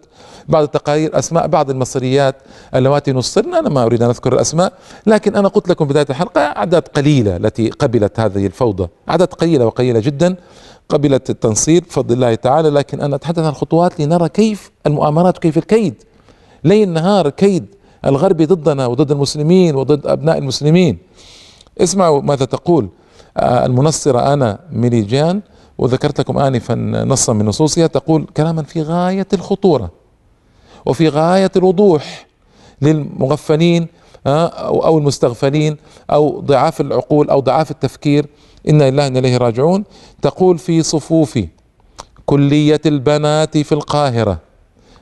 بعض 0.48 0.62
التقارير 0.62 1.18
أسماء 1.18 1.46
بعض 1.46 1.70
المصريات 1.70 2.36
اللواتي 2.74 3.12
نصرن. 3.12 3.54
أنا 3.54 3.68
ما 3.68 3.82
أريد 3.84 4.02
أن 4.02 4.08
أذكر 4.08 4.32
الأسماء 4.32 4.72
لكن 5.06 5.36
أنا 5.36 5.48
قلت 5.48 5.68
لكم 5.68 5.84
بداية 5.84 6.06
الحلقة 6.10 6.40
أعداد 6.40 6.82
قليلة 6.82 7.36
التي 7.36 7.70
قبلت 7.70 8.20
هذه 8.20 8.46
الفوضى. 8.46 8.88
أعداد 9.08 9.28
قليلة 9.28 9.66
وقليلة 9.66 10.00
جدا 10.00 10.36
قبلت 10.88 11.30
التنصير 11.30 11.84
بفضل 11.84 12.14
الله 12.14 12.34
تعالى 12.34 12.68
لكن 12.70 13.00
أنا 13.00 13.16
أتحدث 13.16 13.38
عن 13.38 13.48
الخطوات 13.48 14.00
لنرى 14.00 14.28
كيف 14.28 14.70
المؤامرات 14.86 15.36
وكيف 15.36 15.58
الكيد. 15.58 15.94
ليل 16.64 16.88
نهار 16.88 17.30
كيد 17.30 17.66
الغربي 18.04 18.46
ضدنا 18.46 18.86
وضد 18.86 19.10
المسلمين 19.10 19.76
وضد 19.76 20.06
أبناء 20.06 20.38
المسلمين. 20.38 20.98
اسمعوا 21.80 22.22
ماذا 22.22 22.44
تقول 22.44 22.88
آه، 23.36 23.66
المنصرة 23.66 24.32
أنا 24.32 24.58
ميلي 24.72 25.00
جان 25.02 25.40
وذكرت 25.78 26.20
لكم 26.20 26.38
آنفا 26.38 26.74
نصا 27.04 27.32
من 27.32 27.46
نصوصها 27.46 27.86
تقول 27.86 28.26
كلاما 28.36 28.62
في 28.62 28.82
غاية 28.82 29.26
الخطورة 29.32 29.90
وفي 30.86 31.08
غاية 31.08 31.50
الوضوح 31.56 32.26
للمغفلين 32.82 33.86
آه، 34.26 34.46
أو 34.46 34.98
المستغفلين 34.98 35.76
أو 36.10 36.40
ضعاف 36.40 36.80
العقول 36.80 37.30
أو 37.30 37.40
ضعاف 37.40 37.70
التفكير. 37.70 38.26
إنا 38.68 38.90
لله 38.90 39.06
إنا 39.06 39.18
إليه 39.18 39.36
راجعون. 39.36 39.84
تقول 40.22 40.58
في 40.58 40.82
صفوف 40.82 41.38
كلية 42.26 42.80
البنات 42.86 43.58
في 43.58 43.72
القاهرة 43.72 44.38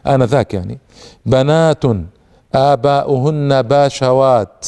آنذاك 0.06 0.54
يعني 0.54 0.78
بنات 1.26 1.84
آباؤهن 2.54 3.62
باشوات 3.62 4.66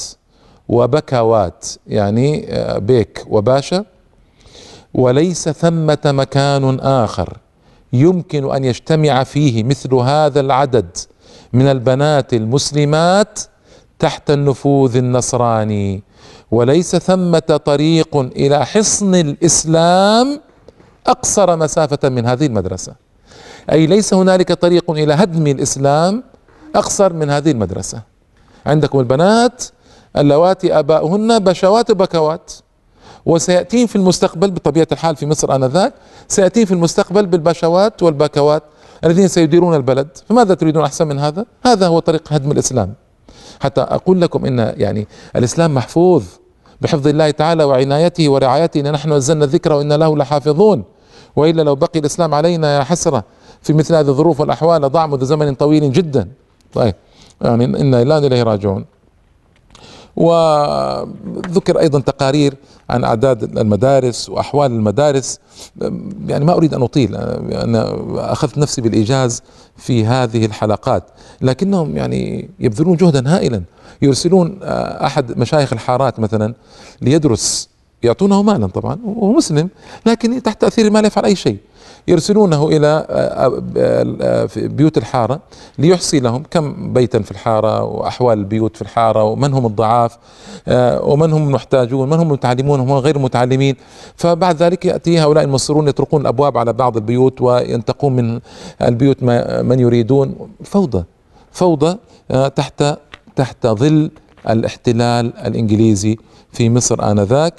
وبكوات 0.69 1.67
يعني 1.87 2.47
آه، 2.49 2.79
بيك 2.79 3.25
وباشا. 3.29 3.85
وليس 4.95 5.49
ثمة 5.49 5.99
مكان 6.05 6.81
آخر 6.81 7.39
يمكن 7.93 8.55
أن 8.55 8.65
يجتمع 8.65 9.25
فيه 9.25 9.65
مثل 9.65 9.95
هذا 9.95 10.41
العدد 10.41 10.97
من 11.53 11.67
البنات 11.67 12.35
المسلمات 12.35 13.39
تحت 13.99 14.31
النفوذ 14.31 14.97
النصراني. 14.97 16.03
وليس 16.51 16.97
ثمة 16.97 17.61
طريق 17.65 18.17
إلى 18.17 18.67
حصن 18.67 19.15
الإسلام 19.15 20.41
أقصر 21.07 21.57
مسافة 21.57 22.09
من 22.09 22.27
هذه 22.27 22.47
المدرسة. 22.47 22.95
أي 23.73 23.87
ليس 23.87 24.15
هنالك 24.15 24.53
طريق 24.53 24.91
إلى 24.91 25.15
هدم 25.15 25.47
الإسلام 25.47 26.25
أقصر 26.77 27.13
من 27.13 27.31
هذه 27.31 27.51
المدرسة. 27.51 28.03
عندكم 28.67 29.01
البنات 29.01 29.65
اللواتي 30.17 30.79
آباؤهن 30.79 31.39
بشوات 31.39 31.93
بكوات 31.93 32.53
وسيأتين 33.27 33.87
في 33.87 33.97
المستقبل 33.97 34.51
بطبيعة 34.51 34.87
الحال 34.93 35.17
في 35.17 35.27
مصر 35.27 35.55
آنذاك 35.55 35.95
سيأتين 36.29 36.65
في 36.65 36.73
المستقبل 36.73 37.27
بالبشوات 37.27 38.03
والبكوات 38.03 38.63
الذين 39.05 39.29
سيديرون 39.29 39.75
البلد. 39.75 40.09
فماذا 40.29 40.55
تريدون 40.55 40.85
أحسن 40.85 41.07
من 41.07 41.19
هذا؟ 41.19 41.47
هذا 41.67 41.87
هو 41.87 41.99
طريق 41.99 42.33
هدم 42.33 42.53
الإسلام. 42.53 42.95
حتى 43.61 43.81
أقول 43.81 44.21
لكم 44.21 44.45
إن 44.45 44.75
يعني 44.77 45.09
الإسلام 45.37 45.75
محفوظ 45.75 46.25
بحفظ 46.81 47.07
الله 47.07 47.31
تعالى 47.31 47.65
وعنايته 47.65 48.29
ورعايته 48.29 48.81
إن 48.81 48.93
نحن 48.93 49.13
نزلنا 49.13 49.45
الذكر 49.45 49.73
وإنا 49.73 49.95
له 49.95 50.17
لحافظون. 50.17 50.85
وإلا 51.37 51.63
لو 51.63 51.75
بقي 51.75 51.99
الإسلام 52.01 52.35
علينا 52.35 52.79
يا 52.79 52.85
حسرة 52.85 53.25
في 53.63 53.73
مثل 53.73 53.95
هذه 53.95 54.09
الظروف 54.09 54.41
والأحوال 54.41 54.93
ضاع 54.93 55.07
منذ 55.07 55.25
زمن 55.25 55.55
طويل 55.55 55.93
جدا. 55.93 56.29
طيب. 56.73 56.95
يعني 57.43 57.65
إنا 57.65 58.05
لا 58.05 58.19
إليه 58.19 58.43
راجعون. 58.43 58.85
وذكر 60.17 61.81
أيضا 61.81 62.01
تقارير 62.01 62.55
عن 62.91 63.05
أعداد 63.05 63.59
المدارس 63.59 64.29
وأحوال 64.29 64.73
المدارس. 64.73 65.39
يعني 66.27 66.45
ما 66.45 66.53
أريد 66.53 66.75
أن 66.75 66.83
أطيل 66.83 67.17
أنا 67.17 67.97
أخذت 68.33 68.59
نفسي 68.59 68.81
بالإيجاز 68.81 69.43
في 69.77 70.05
هذه 70.07 70.47
الحلقات. 70.47 71.05
لكنهم 71.41 71.97
يعني 71.97 72.51
يبذلون 72.61 72.97
جهدا 72.97 73.37
هائلا. 73.37 73.63
يرسلون 74.03 74.59
أحد 74.63 75.39
مشايخ 75.39 75.73
الحارات 75.73 76.21
مثلا 76.21 76.55
ليدرس 77.01 77.69
يعطونه 78.03 78.43
مالا 78.43 78.67
طبعا 78.67 78.99
وهو 79.05 79.33
مسلم 79.33 79.69
لكن 80.07 80.43
تحت 80.43 80.61
تأثير 80.61 80.87
المال 80.87 81.05
يفعل 81.05 81.25
أي 81.25 81.37
شيء. 81.37 81.57
يرسلونه 82.09 82.69
إلى 82.69 82.87
آه، 82.87 83.63
آه، 83.77 84.17
آه، 84.21 84.49
بيوت 84.57 84.99
الحارة 84.99 85.41
ليحصي 85.79 86.21
لهم 86.21 86.43
كم 86.51 86.93
بيتا 86.93 87.23
في 87.23 87.31
الحارة 87.31 87.83
وأحوال 87.83 88.39
البيوت 88.39 88.77
في 88.77 88.83
الحارة 88.83 89.25
ومن 89.25 89.53
هم 89.55 89.67
الضعاف 89.67 90.19
ومن 91.03 91.33
هم 91.33 91.47
المحتاجون 91.47 92.11
من 92.11 92.17
هم 92.17 92.27
المتعلمون 92.27 92.81
ومن 92.81 92.93
غير 92.93 93.17
المتعلمين. 93.17 93.77
فبعد 94.17 94.57
ذلك 94.63 94.85
يأتي 94.85 95.21
هؤلاء 95.21 95.45
المصرون 95.45 95.89
يطرقون 95.89 96.21
الأبواب 96.21 96.59
على 96.59 96.73
بعض 96.73 96.97
البيوت 96.97 97.41
وينتقون 97.41 98.13
من 98.17 98.41
البيوت 98.83 99.23
من 99.63 99.81
يريدون. 99.81 100.35
فوضى 100.65 101.05
فوضى 101.53 101.97
تحت 102.57 102.85
تحت 103.37 103.67
ظل 103.67 104.11
الاحتلال 104.51 105.37
الإنجليزي 105.37 106.17
في 106.53 106.71
مصر 106.71 107.11
آنذاك. 107.11 107.55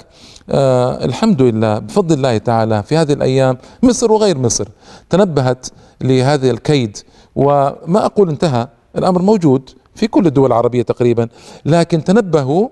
آه 0.50 1.04
الحمد 1.04 1.42
لله 1.42 1.78
بفضل 1.78 2.14
الله 2.16 2.38
تعالى 2.38 2.82
في 2.82 2.96
هذه 2.96 3.12
الأيام 3.12 3.58
مصر 3.82 4.12
وغير 4.12 4.38
مصر 4.38 4.68
تنبهت 5.10 5.66
لهذا 6.00 6.50
الكيد 6.50 6.96
وما 7.36 8.06
أقول 8.06 8.28
انتهى 8.28 8.68
الأمر 8.98 9.22
موجود 9.22 9.70
في 9.94 10.06
كل 10.06 10.26
الدول 10.26 10.46
العربية 10.46 10.82
تقريبا 10.82 11.28
لكن 11.64 12.04
تنبهوا 12.04 12.68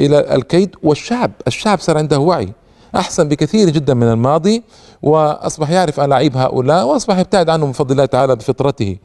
إلى 0.00 0.34
الكيد 0.34 0.76
والشعب. 0.82 1.30
الشعب 1.46 1.78
صار 1.78 1.98
عنده 1.98 2.18
وعي. 2.18 2.52
أحسن 2.96 3.28
بكثير 3.28 3.70
جدا 3.70 3.94
من 3.94 4.08
الماضي 4.08 4.62
وأصبح 5.02 5.70
يعرف 5.70 6.00
الاعيب 6.00 6.36
هؤلاء 6.36 6.86
وأصبح 6.86 7.18
يبتعد 7.18 7.50
عنهم 7.50 7.70
بفضل 7.70 7.92
الله 7.92 8.04
تعالى 8.04 8.36
بفطرته 8.36 8.96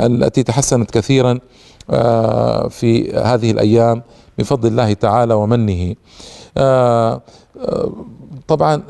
التي 0.00 0.42
تحسنت 0.42 0.90
كثيرا 0.90 1.38
آه، 1.90 2.68
في 2.68 3.12
هذه 3.12 3.50
الأيام 3.50 4.02
بفضل 4.38 4.68
الله 4.68 4.92
تعالى 4.92 5.34
ومنه. 5.34 5.94
آه، 6.56 7.22
آه، 7.60 7.92
طبعا 8.48 8.82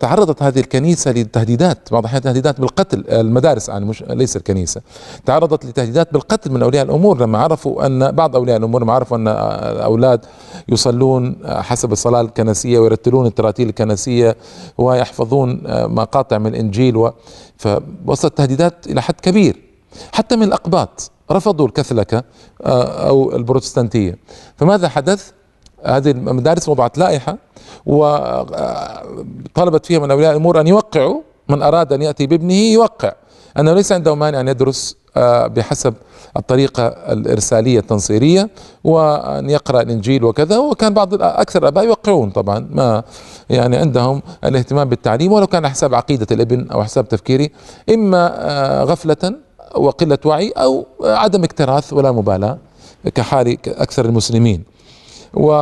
تعرضت 0.00 0.42
هذه 0.42 0.58
الكنيسة 0.60 1.10
لتهديدات 1.10 1.78
بعض 1.92 2.02
الأحيان 2.02 2.22
تهديدات 2.22 2.60
بالقتل 2.60 3.04
المدارس 3.08 3.68
يعني 3.68 3.84
مش 3.84 4.02
ليس 4.08 4.36
الكنيسة. 4.36 4.80
تعرضت 5.26 5.64
لتهديدات 5.66 6.12
بالقتل 6.12 6.52
من 6.52 6.62
أولياء 6.62 6.84
الأمور 6.84 7.20
لما 7.20 7.38
عرفوا 7.38 7.86
أن 7.86 8.10
بعض 8.12 8.36
أولياء 8.36 8.56
الأمور 8.56 8.82
لما 8.82 8.92
عرفوا 8.92 9.16
أن 9.16 9.28
الأولاد 9.28 10.24
يصلون 10.68 11.36
حسب 11.46 11.92
الصلاة 11.92 12.20
الكنسية 12.20 12.78
ويرتلون 12.78 13.26
التراتيل 13.26 13.68
الكنسية 13.68 14.36
ويحفظون 14.78 15.60
مقاطع 15.94 16.38
من 16.38 16.46
الإنجيل 16.46 17.10
فوصلت 17.58 18.38
تهديدات 18.38 18.86
إلى 18.86 19.02
حد 19.02 19.14
كبير. 19.22 19.62
حتى 20.12 20.36
من 20.36 20.42
الأقباط 20.42 21.10
رفضوا 21.30 21.66
الكاثوليكا 21.66 22.22
آه، 22.62 23.08
أو 23.08 23.36
البروتستانتية. 23.36 24.18
فماذا 24.56 24.88
حدث؟ 24.88 25.30
هذه 25.84 26.10
المدارس 26.10 26.68
وضعت 26.68 26.98
لائحة 26.98 27.36
وطلبت 27.86 28.66
فيها 29.86 29.98
من 29.98 30.10
أولياء 30.10 30.30
الأمور 30.30 30.60
أن 30.60 30.66
يوقعوا 30.66 31.20
من 31.48 31.62
أراد 31.62 31.92
أن 31.92 32.02
يأتي 32.02 32.26
بابنه 32.26 32.54
يوقع. 32.54 33.12
أنه 33.58 33.72
ليس 33.72 33.92
عنده 33.92 34.14
مانع 34.14 34.40
أن 34.40 34.48
يدرس 34.48 34.96
آه، 35.16 35.46
بحسب 35.46 35.94
الطريقة 36.36 36.86
الإرسالية 36.86 37.78
التنصيرية 37.78 38.50
وأن 38.84 39.50
يقرأ 39.50 39.80
الإنجيل 39.82 40.24
وكذا. 40.24 40.58
وكان 40.58 40.94
بعض 40.94 41.14
أكثر 41.22 41.62
الآباء 41.62 41.84
يوقعون 41.84 42.30
طبعا 42.30 42.68
ما 42.70 43.02
يعني 43.50 43.76
عندهم 43.76 44.22
الاهتمام 44.44 44.88
بالتعليم 44.88 45.32
ولو 45.32 45.46
كان 45.46 45.68
حساب 45.68 45.94
عقيدة 45.94 46.26
الابن 46.30 46.70
أو 46.70 46.84
حساب 46.84 47.08
تفكيري. 47.08 47.50
إما 47.94 48.32
آه، 48.34 48.84
غفلة 48.84 49.34
وقلة 49.76 50.18
وعي 50.24 50.50
أو 50.50 50.86
عدم 51.02 51.44
اكتراث 51.44 51.92
ولا 51.92 52.12
مبالاة 52.12 52.58
كحال 53.14 53.56
أكثر 53.66 54.04
المسلمين. 54.04 54.75
و 55.34 55.52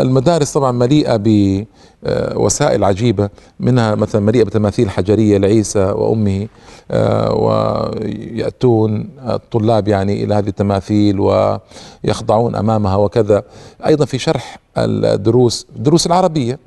المدارس 0.00 0.52
طبعا 0.52 0.72
مليئة 0.72 1.16
بوسائل 1.16 2.84
عجيبة 2.84 3.28
منها 3.60 3.94
مثلا 3.94 4.20
مليئة 4.20 4.44
بتماثيل 4.44 4.90
حجرية 4.90 5.38
لعيسى 5.38 5.84
وأمه 5.84 6.48
آه، 6.90 7.34
ويأتون 7.34 9.08
الطلاب 9.28 9.88
يعني 9.88 10.24
إلى 10.24 10.34
هذه 10.34 10.48
التماثيل 10.48 11.20
ويخضعون 11.20 12.56
أمامها 12.56 12.96
وكذا. 12.96 13.42
أيضا 13.86 14.04
في 14.04 14.18
شرح 14.18 14.58
الدروس 14.78 15.66
الدروس 15.76 16.06
العربية 16.06 16.58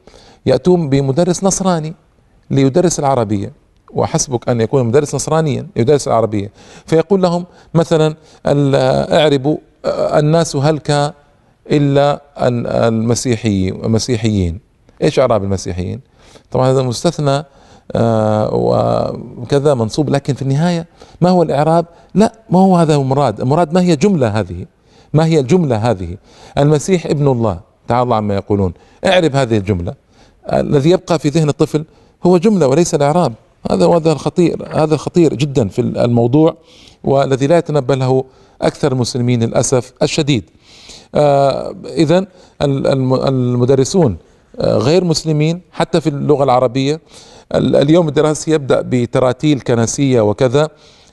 يأتون 0.45 0.89
بمدرس 0.89 1.43
نصراني 1.43 1.93
ليدرس 2.51 2.99
العربية 2.99 3.51
وحسبك 3.93 4.49
أن 4.49 4.61
يكون 4.61 4.83
مدرس 4.83 5.15
نصرانيا 5.15 5.67
يدرس 5.75 6.07
العربية. 6.07 6.51
فيقول 6.85 7.21
لهم 7.21 7.45
مثلا 7.73 8.15
اعربوا 8.45 9.57
الناس 9.85 10.55
هلك 10.55 11.13
إلا 11.71 12.21
المسيحي 12.87 13.69
المسيحيين. 13.69 14.59
إيش 15.03 15.19
إعراب 15.19 15.43
المسيحيين؟ 15.43 15.99
طبعا 16.51 16.71
هذا 16.71 16.81
مستثنى 16.81 17.45
آه 17.95 18.53
وكذا 19.37 19.73
منصوب 19.73 20.09
لكن 20.09 20.33
في 20.33 20.41
النهاية 20.41 20.87
ما 21.21 21.29
هو 21.29 21.43
الإعراب؟ 21.43 21.85
لا 22.15 22.33
ما 22.49 22.59
هو 22.59 22.77
هذا 22.77 22.95
المراد 22.95 23.41
المراد 23.41 23.73
ما 23.73 23.81
هي 23.81 23.95
جملة 23.95 24.27
هذه؟ 24.27 24.65
ما 25.13 25.25
هي 25.25 25.39
الجملة 25.39 25.75
هذه؟ 25.75 26.17
المسيح 26.57 27.05
ابن 27.05 27.27
الله. 27.27 27.59
تعالى 27.87 28.03
الله 28.03 28.15
عما 28.15 28.35
يقولون. 28.35 28.73
اعرب 29.05 29.35
هذه 29.35 29.57
الجملة. 29.57 29.93
الذي 30.53 30.89
يبقى 30.89 31.19
في 31.19 31.29
ذهن 31.29 31.49
الطفل 31.49 31.85
هو 32.25 32.37
جملة 32.37 32.67
وليس 32.67 32.95
الإعراب. 32.95 33.33
هذا 33.71 33.87
هذا 33.87 34.11
الخطير 34.11 34.83
هذا 34.83 34.97
خطير 34.97 35.33
جدا 35.33 35.67
في 35.67 35.81
الموضوع 35.81 36.55
والذي 37.03 37.47
لا 37.47 37.57
يتنبه 37.57 37.95
له 37.95 38.23
أكثر 38.61 38.91
المسلمين 38.91 39.43
للأسف 39.43 39.93
الشديد. 40.01 40.43
آه 41.15 41.75
اذا 41.85 42.25
المدرسون 42.61 44.17
آه 44.59 44.77
غير 44.77 45.03
مسلمين 45.03 45.61
حتى 45.71 46.01
في 46.01 46.09
اللغة 46.09 46.43
العربية. 46.43 47.01
اليوم 47.55 48.07
الدراسي 48.07 48.51
يبدأ 48.51 48.81
بتراتيل 48.81 49.61
كنسية 49.61 50.21
وكذا. 50.21 50.69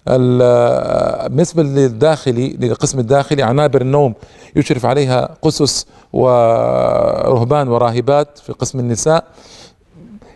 آه، 0.09 1.27
بالنسبة 1.27 1.63
للداخلي 1.63 2.49
للقسم 2.61 2.99
الداخلي 2.99 3.43
عنابر 3.43 3.81
النوم 3.81 4.15
يشرف 4.57 4.87
عليها 4.87 5.37
قسس 5.43 5.87
ورهبان 6.13 7.69
وراهبات 7.69 8.39
في 8.39 8.53
قسم 8.53 8.79
النساء. 8.79 9.25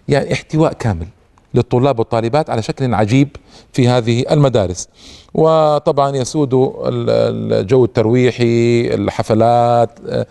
يعني 0.09 0.33
احتواء 0.33 0.73
كامل. 0.73 1.07
للطلاب 1.55 1.99
والطالبات 1.99 2.51
على 2.51 2.63
شكل 2.63 2.95
عجيب 2.95 3.29
في 3.73 3.89
هذه 3.89 4.25
المدارس. 4.31 4.89
وطبعا 5.35 6.17
يسود 6.17 6.73
الجو 6.83 7.85
الترويحي 7.85 8.81
الحفلات 8.95 9.91
آه، 10.09 10.27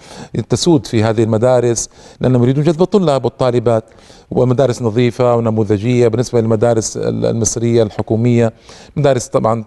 تسود 0.50 0.88
في 0.88 1.04
هذه 1.04 1.24
المدارس 1.24 1.90
لأنهم 2.22 2.44
يريدون 2.44 2.64
جذب 2.64 2.82
الطلاب 2.82 3.26
والطالبات. 3.26 3.84
ومدارس 4.32 4.82
نظيفة 4.82 5.36
ونموذجية 5.36 6.08
بالنسبة 6.08 6.42
للمدارس 6.42 6.98
المصرية 6.98 7.84
الحكومية. 7.84 8.54
مدارس 8.96 9.28
طبعا 9.28 9.64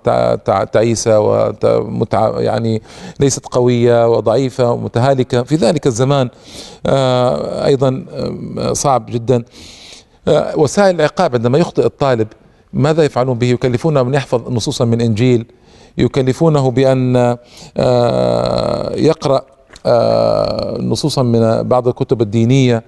تعيسة 0.64 1.20
ومتع 1.20 2.40
يعني 2.40 2.82
ليست 3.20 3.46
قوية 3.46 4.08
وضعيفة 4.08 4.72
ومتهالكة. 4.72 5.42
في 5.42 5.56
ذلك 5.56 5.86
الزمان 5.86 6.28
آه، 6.86 7.66
أيضا 7.66 8.04
آه، 8.58 8.72
صعب 8.72 9.06
جدا. 9.10 9.44
وسائل 10.28 10.94
العقاب 10.94 11.34
عندما 11.34 11.58
يخطئ 11.58 11.86
الطالب 11.86 12.28
ماذا 12.72 13.04
يفعلون 13.04 13.38
به؟ 13.38 13.46
يكلفونه 13.46 14.02
من 14.02 14.14
يحفظ 14.14 14.48
نصوصا 14.48 14.84
من 14.84 15.00
إنجيل 15.00 15.46
يكلفونه 15.98 16.70
بأن 16.70 17.36
آه، 17.76 18.92
يقرأ 18.94 19.42
آه، 19.86 20.78
نصوصا 20.80 21.22
من 21.22 21.62
بعض 21.62 21.88
الكتب 21.88 22.22
الدينية. 22.22 22.82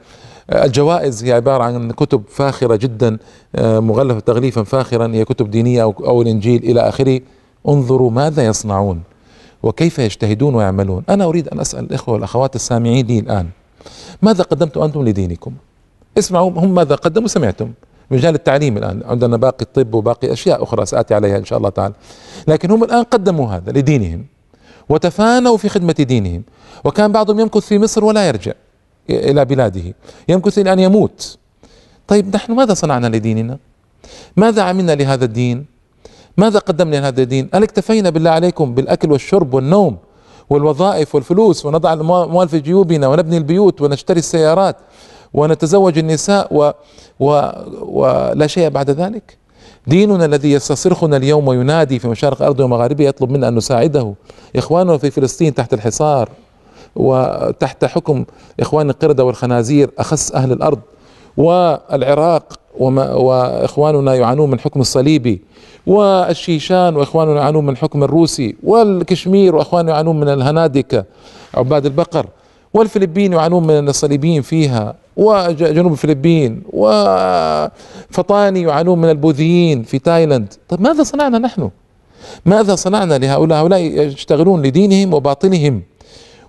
الجوائز 0.53 1.25
هي 1.25 1.33
عبارة 1.33 1.64
عن 1.64 1.90
كتب 1.90 2.23
فاخرة 2.29 2.77
جدا 2.77 3.18
مغلفة 3.59 4.20
تغليفا 4.20 4.62
فاخرا 4.62 5.07
هي 5.14 5.25
كتب 5.25 5.51
دينية 5.51 5.83
أو 5.83 6.23
الإنجيل 6.23 6.64
إلى 6.64 6.81
آخره. 6.81 7.20
انظروا 7.68 8.11
ماذا 8.11 8.47
يصنعون 8.47 9.03
وكيف 9.62 9.99
يجتهدون 9.99 10.55
ويعملون. 10.55 11.03
أنا 11.09 11.25
أريد 11.25 11.49
أن 11.49 11.61
أسأل 11.61 11.85
الإخوة 11.85 12.14
والأخوات 12.14 12.57
السامعين 12.57 13.07
لي 13.07 13.18
الآن 13.18 13.49
ماذا 14.23 14.44
قدمتم 14.44 14.83
أنتم 14.83 15.09
لدينكم؟ 15.09 15.53
اسمعوا 16.18 16.50
هم 16.50 16.74
ماذا 16.74 16.94
قدموا 16.94 17.29
سمعتم 17.29 17.72
مجال 18.11 18.35
التعليم 18.35 18.77
الآن. 18.77 19.03
عندنا 19.05 19.37
باقي 19.37 19.62
الطب 19.62 19.94
وباقي 19.94 20.33
أشياء 20.33 20.62
أخرى 20.62 20.87
سآتي 20.87 21.14
عليها 21.14 21.38
إن 21.38 21.44
شاء 21.44 21.59
الله 21.59 21.68
تعالى. 21.68 21.94
لكن 22.48 22.70
هم 22.70 22.85
الآن 22.85 23.03
قدموا 23.03 23.48
هذا 23.48 23.72
لدينهم 23.72 24.27
وتفانوا 24.88 25.57
في 25.57 25.68
خدمة 25.68 25.92
دينهم. 25.92 26.42
وكان 26.85 27.12
بعضهم 27.12 27.40
يمكث 27.40 27.66
في 27.66 27.79
مصر 27.79 28.05
ولا 28.05 28.29
يرجع 28.29 28.53
إلى 29.11 29.44
بلاده. 29.44 29.94
يمكث 30.29 30.59
إلى 30.59 30.72
أن 30.72 30.79
يموت. 30.79 31.38
طيب 32.09 32.37
نحن 32.37 32.53
ماذا 32.53 32.74
صنعنا 32.74 33.07
لديننا؟ 33.07 33.59
ماذا 34.37 34.62
عملنا 34.62 34.92
لهذا 34.92 35.24
الدين؟ 35.24 35.66
ماذا 36.37 36.59
قدمنا 36.59 36.96
لهذا 36.96 37.22
الدين؟ 37.22 37.48
هل 37.55 37.62
اكتفينا 37.62 38.11
بالله 38.11 38.31
عليكم 38.31 38.74
بالأكل 38.74 39.12
والشرب 39.12 39.55
والنوم 39.55 39.96
والوظائف 40.50 41.14
والفلوس 41.14 41.66
ونضع 41.66 41.92
الأموال 41.92 42.48
في 42.48 42.61
جيوبنا 42.61 43.09
ونبني 43.09 43.37
البيوت 43.37 43.81
ونشتري 43.81 44.18
السيارات 44.18 44.77
ونتزوج 45.35 45.99
النساء 45.99 46.55
و 46.55 46.70
و 47.20 47.51
ولا 47.83 48.47
شيء 48.47 48.68
بعد 48.68 48.90
ذلك. 48.90 49.37
ديننا 49.87 50.25
الذي 50.25 50.53
يستصرخنا 50.53 51.16
اليوم 51.16 51.49
وينادي 51.49 51.99
في 51.99 52.09
مشارق 52.09 52.42
الأرض 52.42 52.61
ومغاربها 52.61 53.07
يطلب 53.07 53.31
منا 53.31 53.49
أن 53.49 53.55
نساعده. 53.55 54.14
إخواننا 54.57 54.99
في 54.99 55.11
فلسطين 55.11 55.55
تحت 55.55 55.75
الحصار 55.75 56.29
وتحت 56.97 57.85
حكم 57.85 58.25
إخوان 58.61 58.90
القردة 58.90 59.25
والخنازير 59.25 59.90
اخس 59.99 60.33
أهل 60.33 60.53
الأرض. 60.53 60.79
والعراق 61.37 62.53
وما 62.79 63.14
وإخواننا 63.14 64.14
يعانون 64.14 64.51
من 64.51 64.61
حكم 64.61 64.81
الصليبي. 64.81 65.42
والشيشان 65.87 66.97
وإخواننا 66.97 67.40
يعانون 67.40 67.66
من 67.66 67.77
حكم 67.77 68.05
الروسي. 68.05 68.57
والكشمير 68.62 69.57
وإخواننا 69.57 69.92
يعانون 69.92 70.20
من 70.20 70.29
الهنادكة 70.29 71.05
عباد 71.55 71.87
البقر. 71.87 72.27
والفلبين 72.75 73.33
يعانون 73.33 73.66
من 73.66 73.88
الصليبيين 73.88 74.42
فيها. 74.42 74.94
وجنوب 75.16 75.92
الفلبين 75.92 76.62
وفطاني 76.72 78.62
يعانون 78.62 79.00
من 79.00 79.11
البوذيين 79.11 79.83
في 79.83 79.98
تايلاند. 79.98 80.55
طيب 80.68 80.81
ماذا 80.81 81.03
صنعنا 81.03 81.38
نحن؟ 81.38 81.70
ماذا 82.46 82.74
صنعنا 82.74 83.18
لهؤلاء؟ 83.18 83.61
هؤلاء 83.61 83.81
يشتغلون 83.81 84.62
لدينهم 84.62 85.14
وباطلهم. 85.14 85.83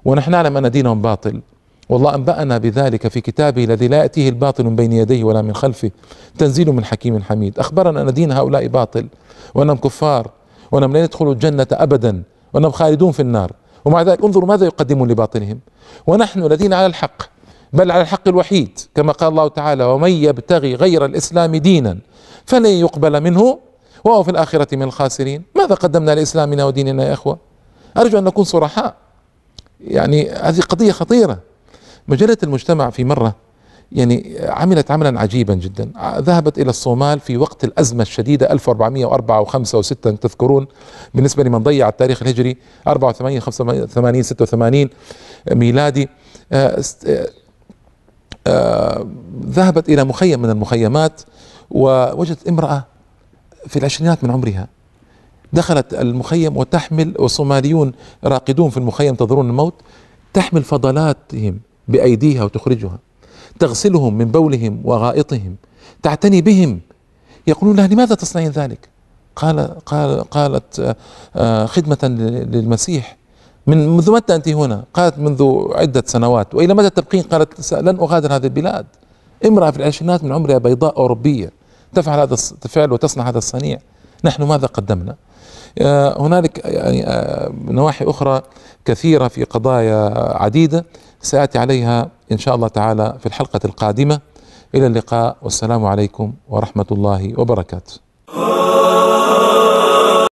ونحن 0.05 0.31
نعلم 0.31 0.57
أن 0.57 0.71
دينهم 0.71 1.01
باطل. 1.01 1.41
والله 1.89 2.15
أنبأنا 2.15 2.57
بذلك 2.57 3.07
في 3.07 3.21
كتابه 3.21 3.63
الذي 3.63 3.87
لا 3.87 3.97
يأتيه 3.97 4.29
الباطل 4.29 4.63
من 4.63 4.75
بين 4.75 4.91
يديه 4.91 5.23
ولا 5.23 5.41
من 5.41 5.55
خلفه 5.55 5.91
تنزيل 6.37 6.71
من 6.71 6.85
حكيم 6.85 7.23
حميد. 7.23 7.59
أخبرنا 7.59 8.01
أن 8.01 8.13
دين 8.13 8.31
هؤلاء 8.31 8.67
باطل 8.67 9.07
وأنهم 9.55 9.77
كفار 9.77 10.31
وأنهم 10.71 10.97
لن 10.97 11.03
يدخلوا 11.03 11.33
الجنة 11.33 11.67
أبدا 11.71 12.23
وأنهم 12.53 12.71
خالدون 12.71 13.11
في 13.11 13.19
النار. 13.19 13.51
ومع 13.85 14.01
ذلك 14.01 14.23
انظروا 14.23 14.47
ماذا 14.47 14.65
يقدمون 14.65 15.11
لباطلهم. 15.11 15.59
ونحن 16.07 16.43
الذين 16.43 16.73
على 16.73 16.85
الحق 16.85 17.34
بل 17.75 17.91
على 17.91 18.01
الحق 18.01 18.27
الوحيد 18.27 18.79
كما 18.95 19.11
قال 19.11 19.29
الله 19.29 19.47
تعالى 19.47 19.83
ومن 19.83 20.11
يبتغي 20.11 20.75
غير 20.75 21.05
الإسلام 21.05 21.55
دينا 21.55 21.97
فلن 22.45 22.65
يقبل 22.65 23.21
منه 23.21 23.59
وهو 24.03 24.23
في 24.23 24.31
الآخرة 24.31 24.75
من 24.75 24.83
الخاسرين. 24.83 25.43
ماذا 25.55 25.75
قدمنا 25.75 26.15
لإسلامنا 26.15 26.65
وديننا 26.65 27.07
يا 27.07 27.13
إخوة؟ 27.13 27.37
أرجو 27.97 28.17
أن 28.17 28.23
نكون 28.23 28.43
صرحاء. 28.43 28.95
يعني 29.87 30.29
هذه 30.29 30.59
قضية 30.59 30.91
خطيرة. 30.91 31.39
مجلة 32.07 32.37
المجتمع 32.43 32.89
في 32.89 33.03
مرة 33.03 33.35
يعني 33.91 34.35
عملت 34.41 34.91
عملا 34.91 35.19
عجيبا 35.19 35.53
جدا. 35.53 35.91
ذهبت 36.17 36.59
إلى 36.59 36.69
الصومال 36.69 37.19
في 37.19 37.37
وقت 37.37 37.63
الأزمة 37.63 38.01
الشديدة 38.01 38.51
1404 38.51 39.45
و5 39.45 39.57
و6 39.57 39.93
تذكرون 39.93 40.67
بالنسبة 41.13 41.43
لمن 41.43 41.63
ضيع 41.63 41.89
التاريخ 41.89 42.21
الهجري 42.21 42.57
84 42.87 43.39
85 43.39 44.23
86 44.23 44.89
ميلادي. 45.51 46.09
آه، 46.51 46.81
ذهبت 49.45 49.89
إلى 49.89 50.03
مخيم 50.03 50.41
من 50.41 50.49
المخيمات 50.49 51.21
ووجدت 51.71 52.47
امرأة 52.47 52.85
في 53.67 53.79
العشرينات 53.79 54.23
من 54.23 54.31
عمرها. 54.31 54.67
دخلت 55.53 55.93
المخيم 55.93 56.57
وتحمل 56.57 57.13
والصوماليون 57.19 57.91
راقدون 58.23 58.69
في 58.69 58.77
المخيم 58.77 59.07
ينتظرون 59.07 59.49
الموت 59.49 59.73
تحمل 60.33 60.63
فضلاتهم 60.63 61.59
بأيديها 61.87 62.43
وتخرجها 62.43 62.99
تغسلهم 63.59 64.13
من 64.13 64.25
بولهم 64.25 64.81
وغائطهم 64.83 65.55
تعتني 66.03 66.41
بهم. 66.41 66.79
يقولون 67.47 67.75
لها 67.75 67.87
لماذا 67.87 68.15
تصنعين 68.15 68.51
ذلك؟ 68.51 68.89
قال 69.35 69.79
قال 69.85 70.29
قالت 70.29 70.95
آه، 71.35 71.65
خدمة 71.65 71.97
للمسيح. 72.51 73.17
من 73.67 73.89
منذ 73.89 74.11
متى 74.11 74.35
أنت 74.35 74.49
هنا؟ 74.49 74.83
قالت 74.93 75.19
منذ 75.19 75.67
عدة 75.71 76.03
سنوات 76.05 76.55
وإلى 76.55 76.73
متى 76.73 76.89
تبقين 76.89 77.21
قالت 77.21 77.73
لن 77.73 77.99
أغادر 77.99 78.35
هذه 78.35 78.43
البلاد. 78.43 78.85
امرأة 79.45 79.71
في 79.71 79.77
العشرينات 79.77 80.23
من 80.23 80.31
عمرها 80.31 80.57
بيضاء 80.57 80.97
أوروبية. 80.97 81.51
تفعل 81.93 82.19
هذا 82.19 82.35
الفعل 82.65 82.91
وتصنع 82.91 83.29
هذا 83.29 83.37
الصنيع. 83.37 83.77
نحن 84.23 84.43
ماذا 84.43 84.67
قدمنا؟ 84.67 85.15
آه، 85.79 86.21
هنالك 86.21 86.65
يعني 86.65 87.07
آه، 87.07 87.51
نواحي 87.67 88.05
أخرى 88.05 88.41
كثيرة 88.85 89.27
في 89.27 89.43
قضايا 89.43 90.13
عديدة. 90.43 90.85
سآتي 91.21 91.59
عليها 91.59 92.09
إن 92.31 92.37
شاء 92.37 92.55
الله 92.55 92.67
تعالى 92.67 93.15
في 93.19 93.25
الحلقة 93.25 93.59
القادمة. 93.65 94.19
إلى 94.75 94.87
اللقاء 94.87 95.37
والسلام 95.41 95.85
عليكم 95.85 96.33
ورحمة 96.49 96.85
الله 96.91 97.33
وبركاته. 97.37 97.93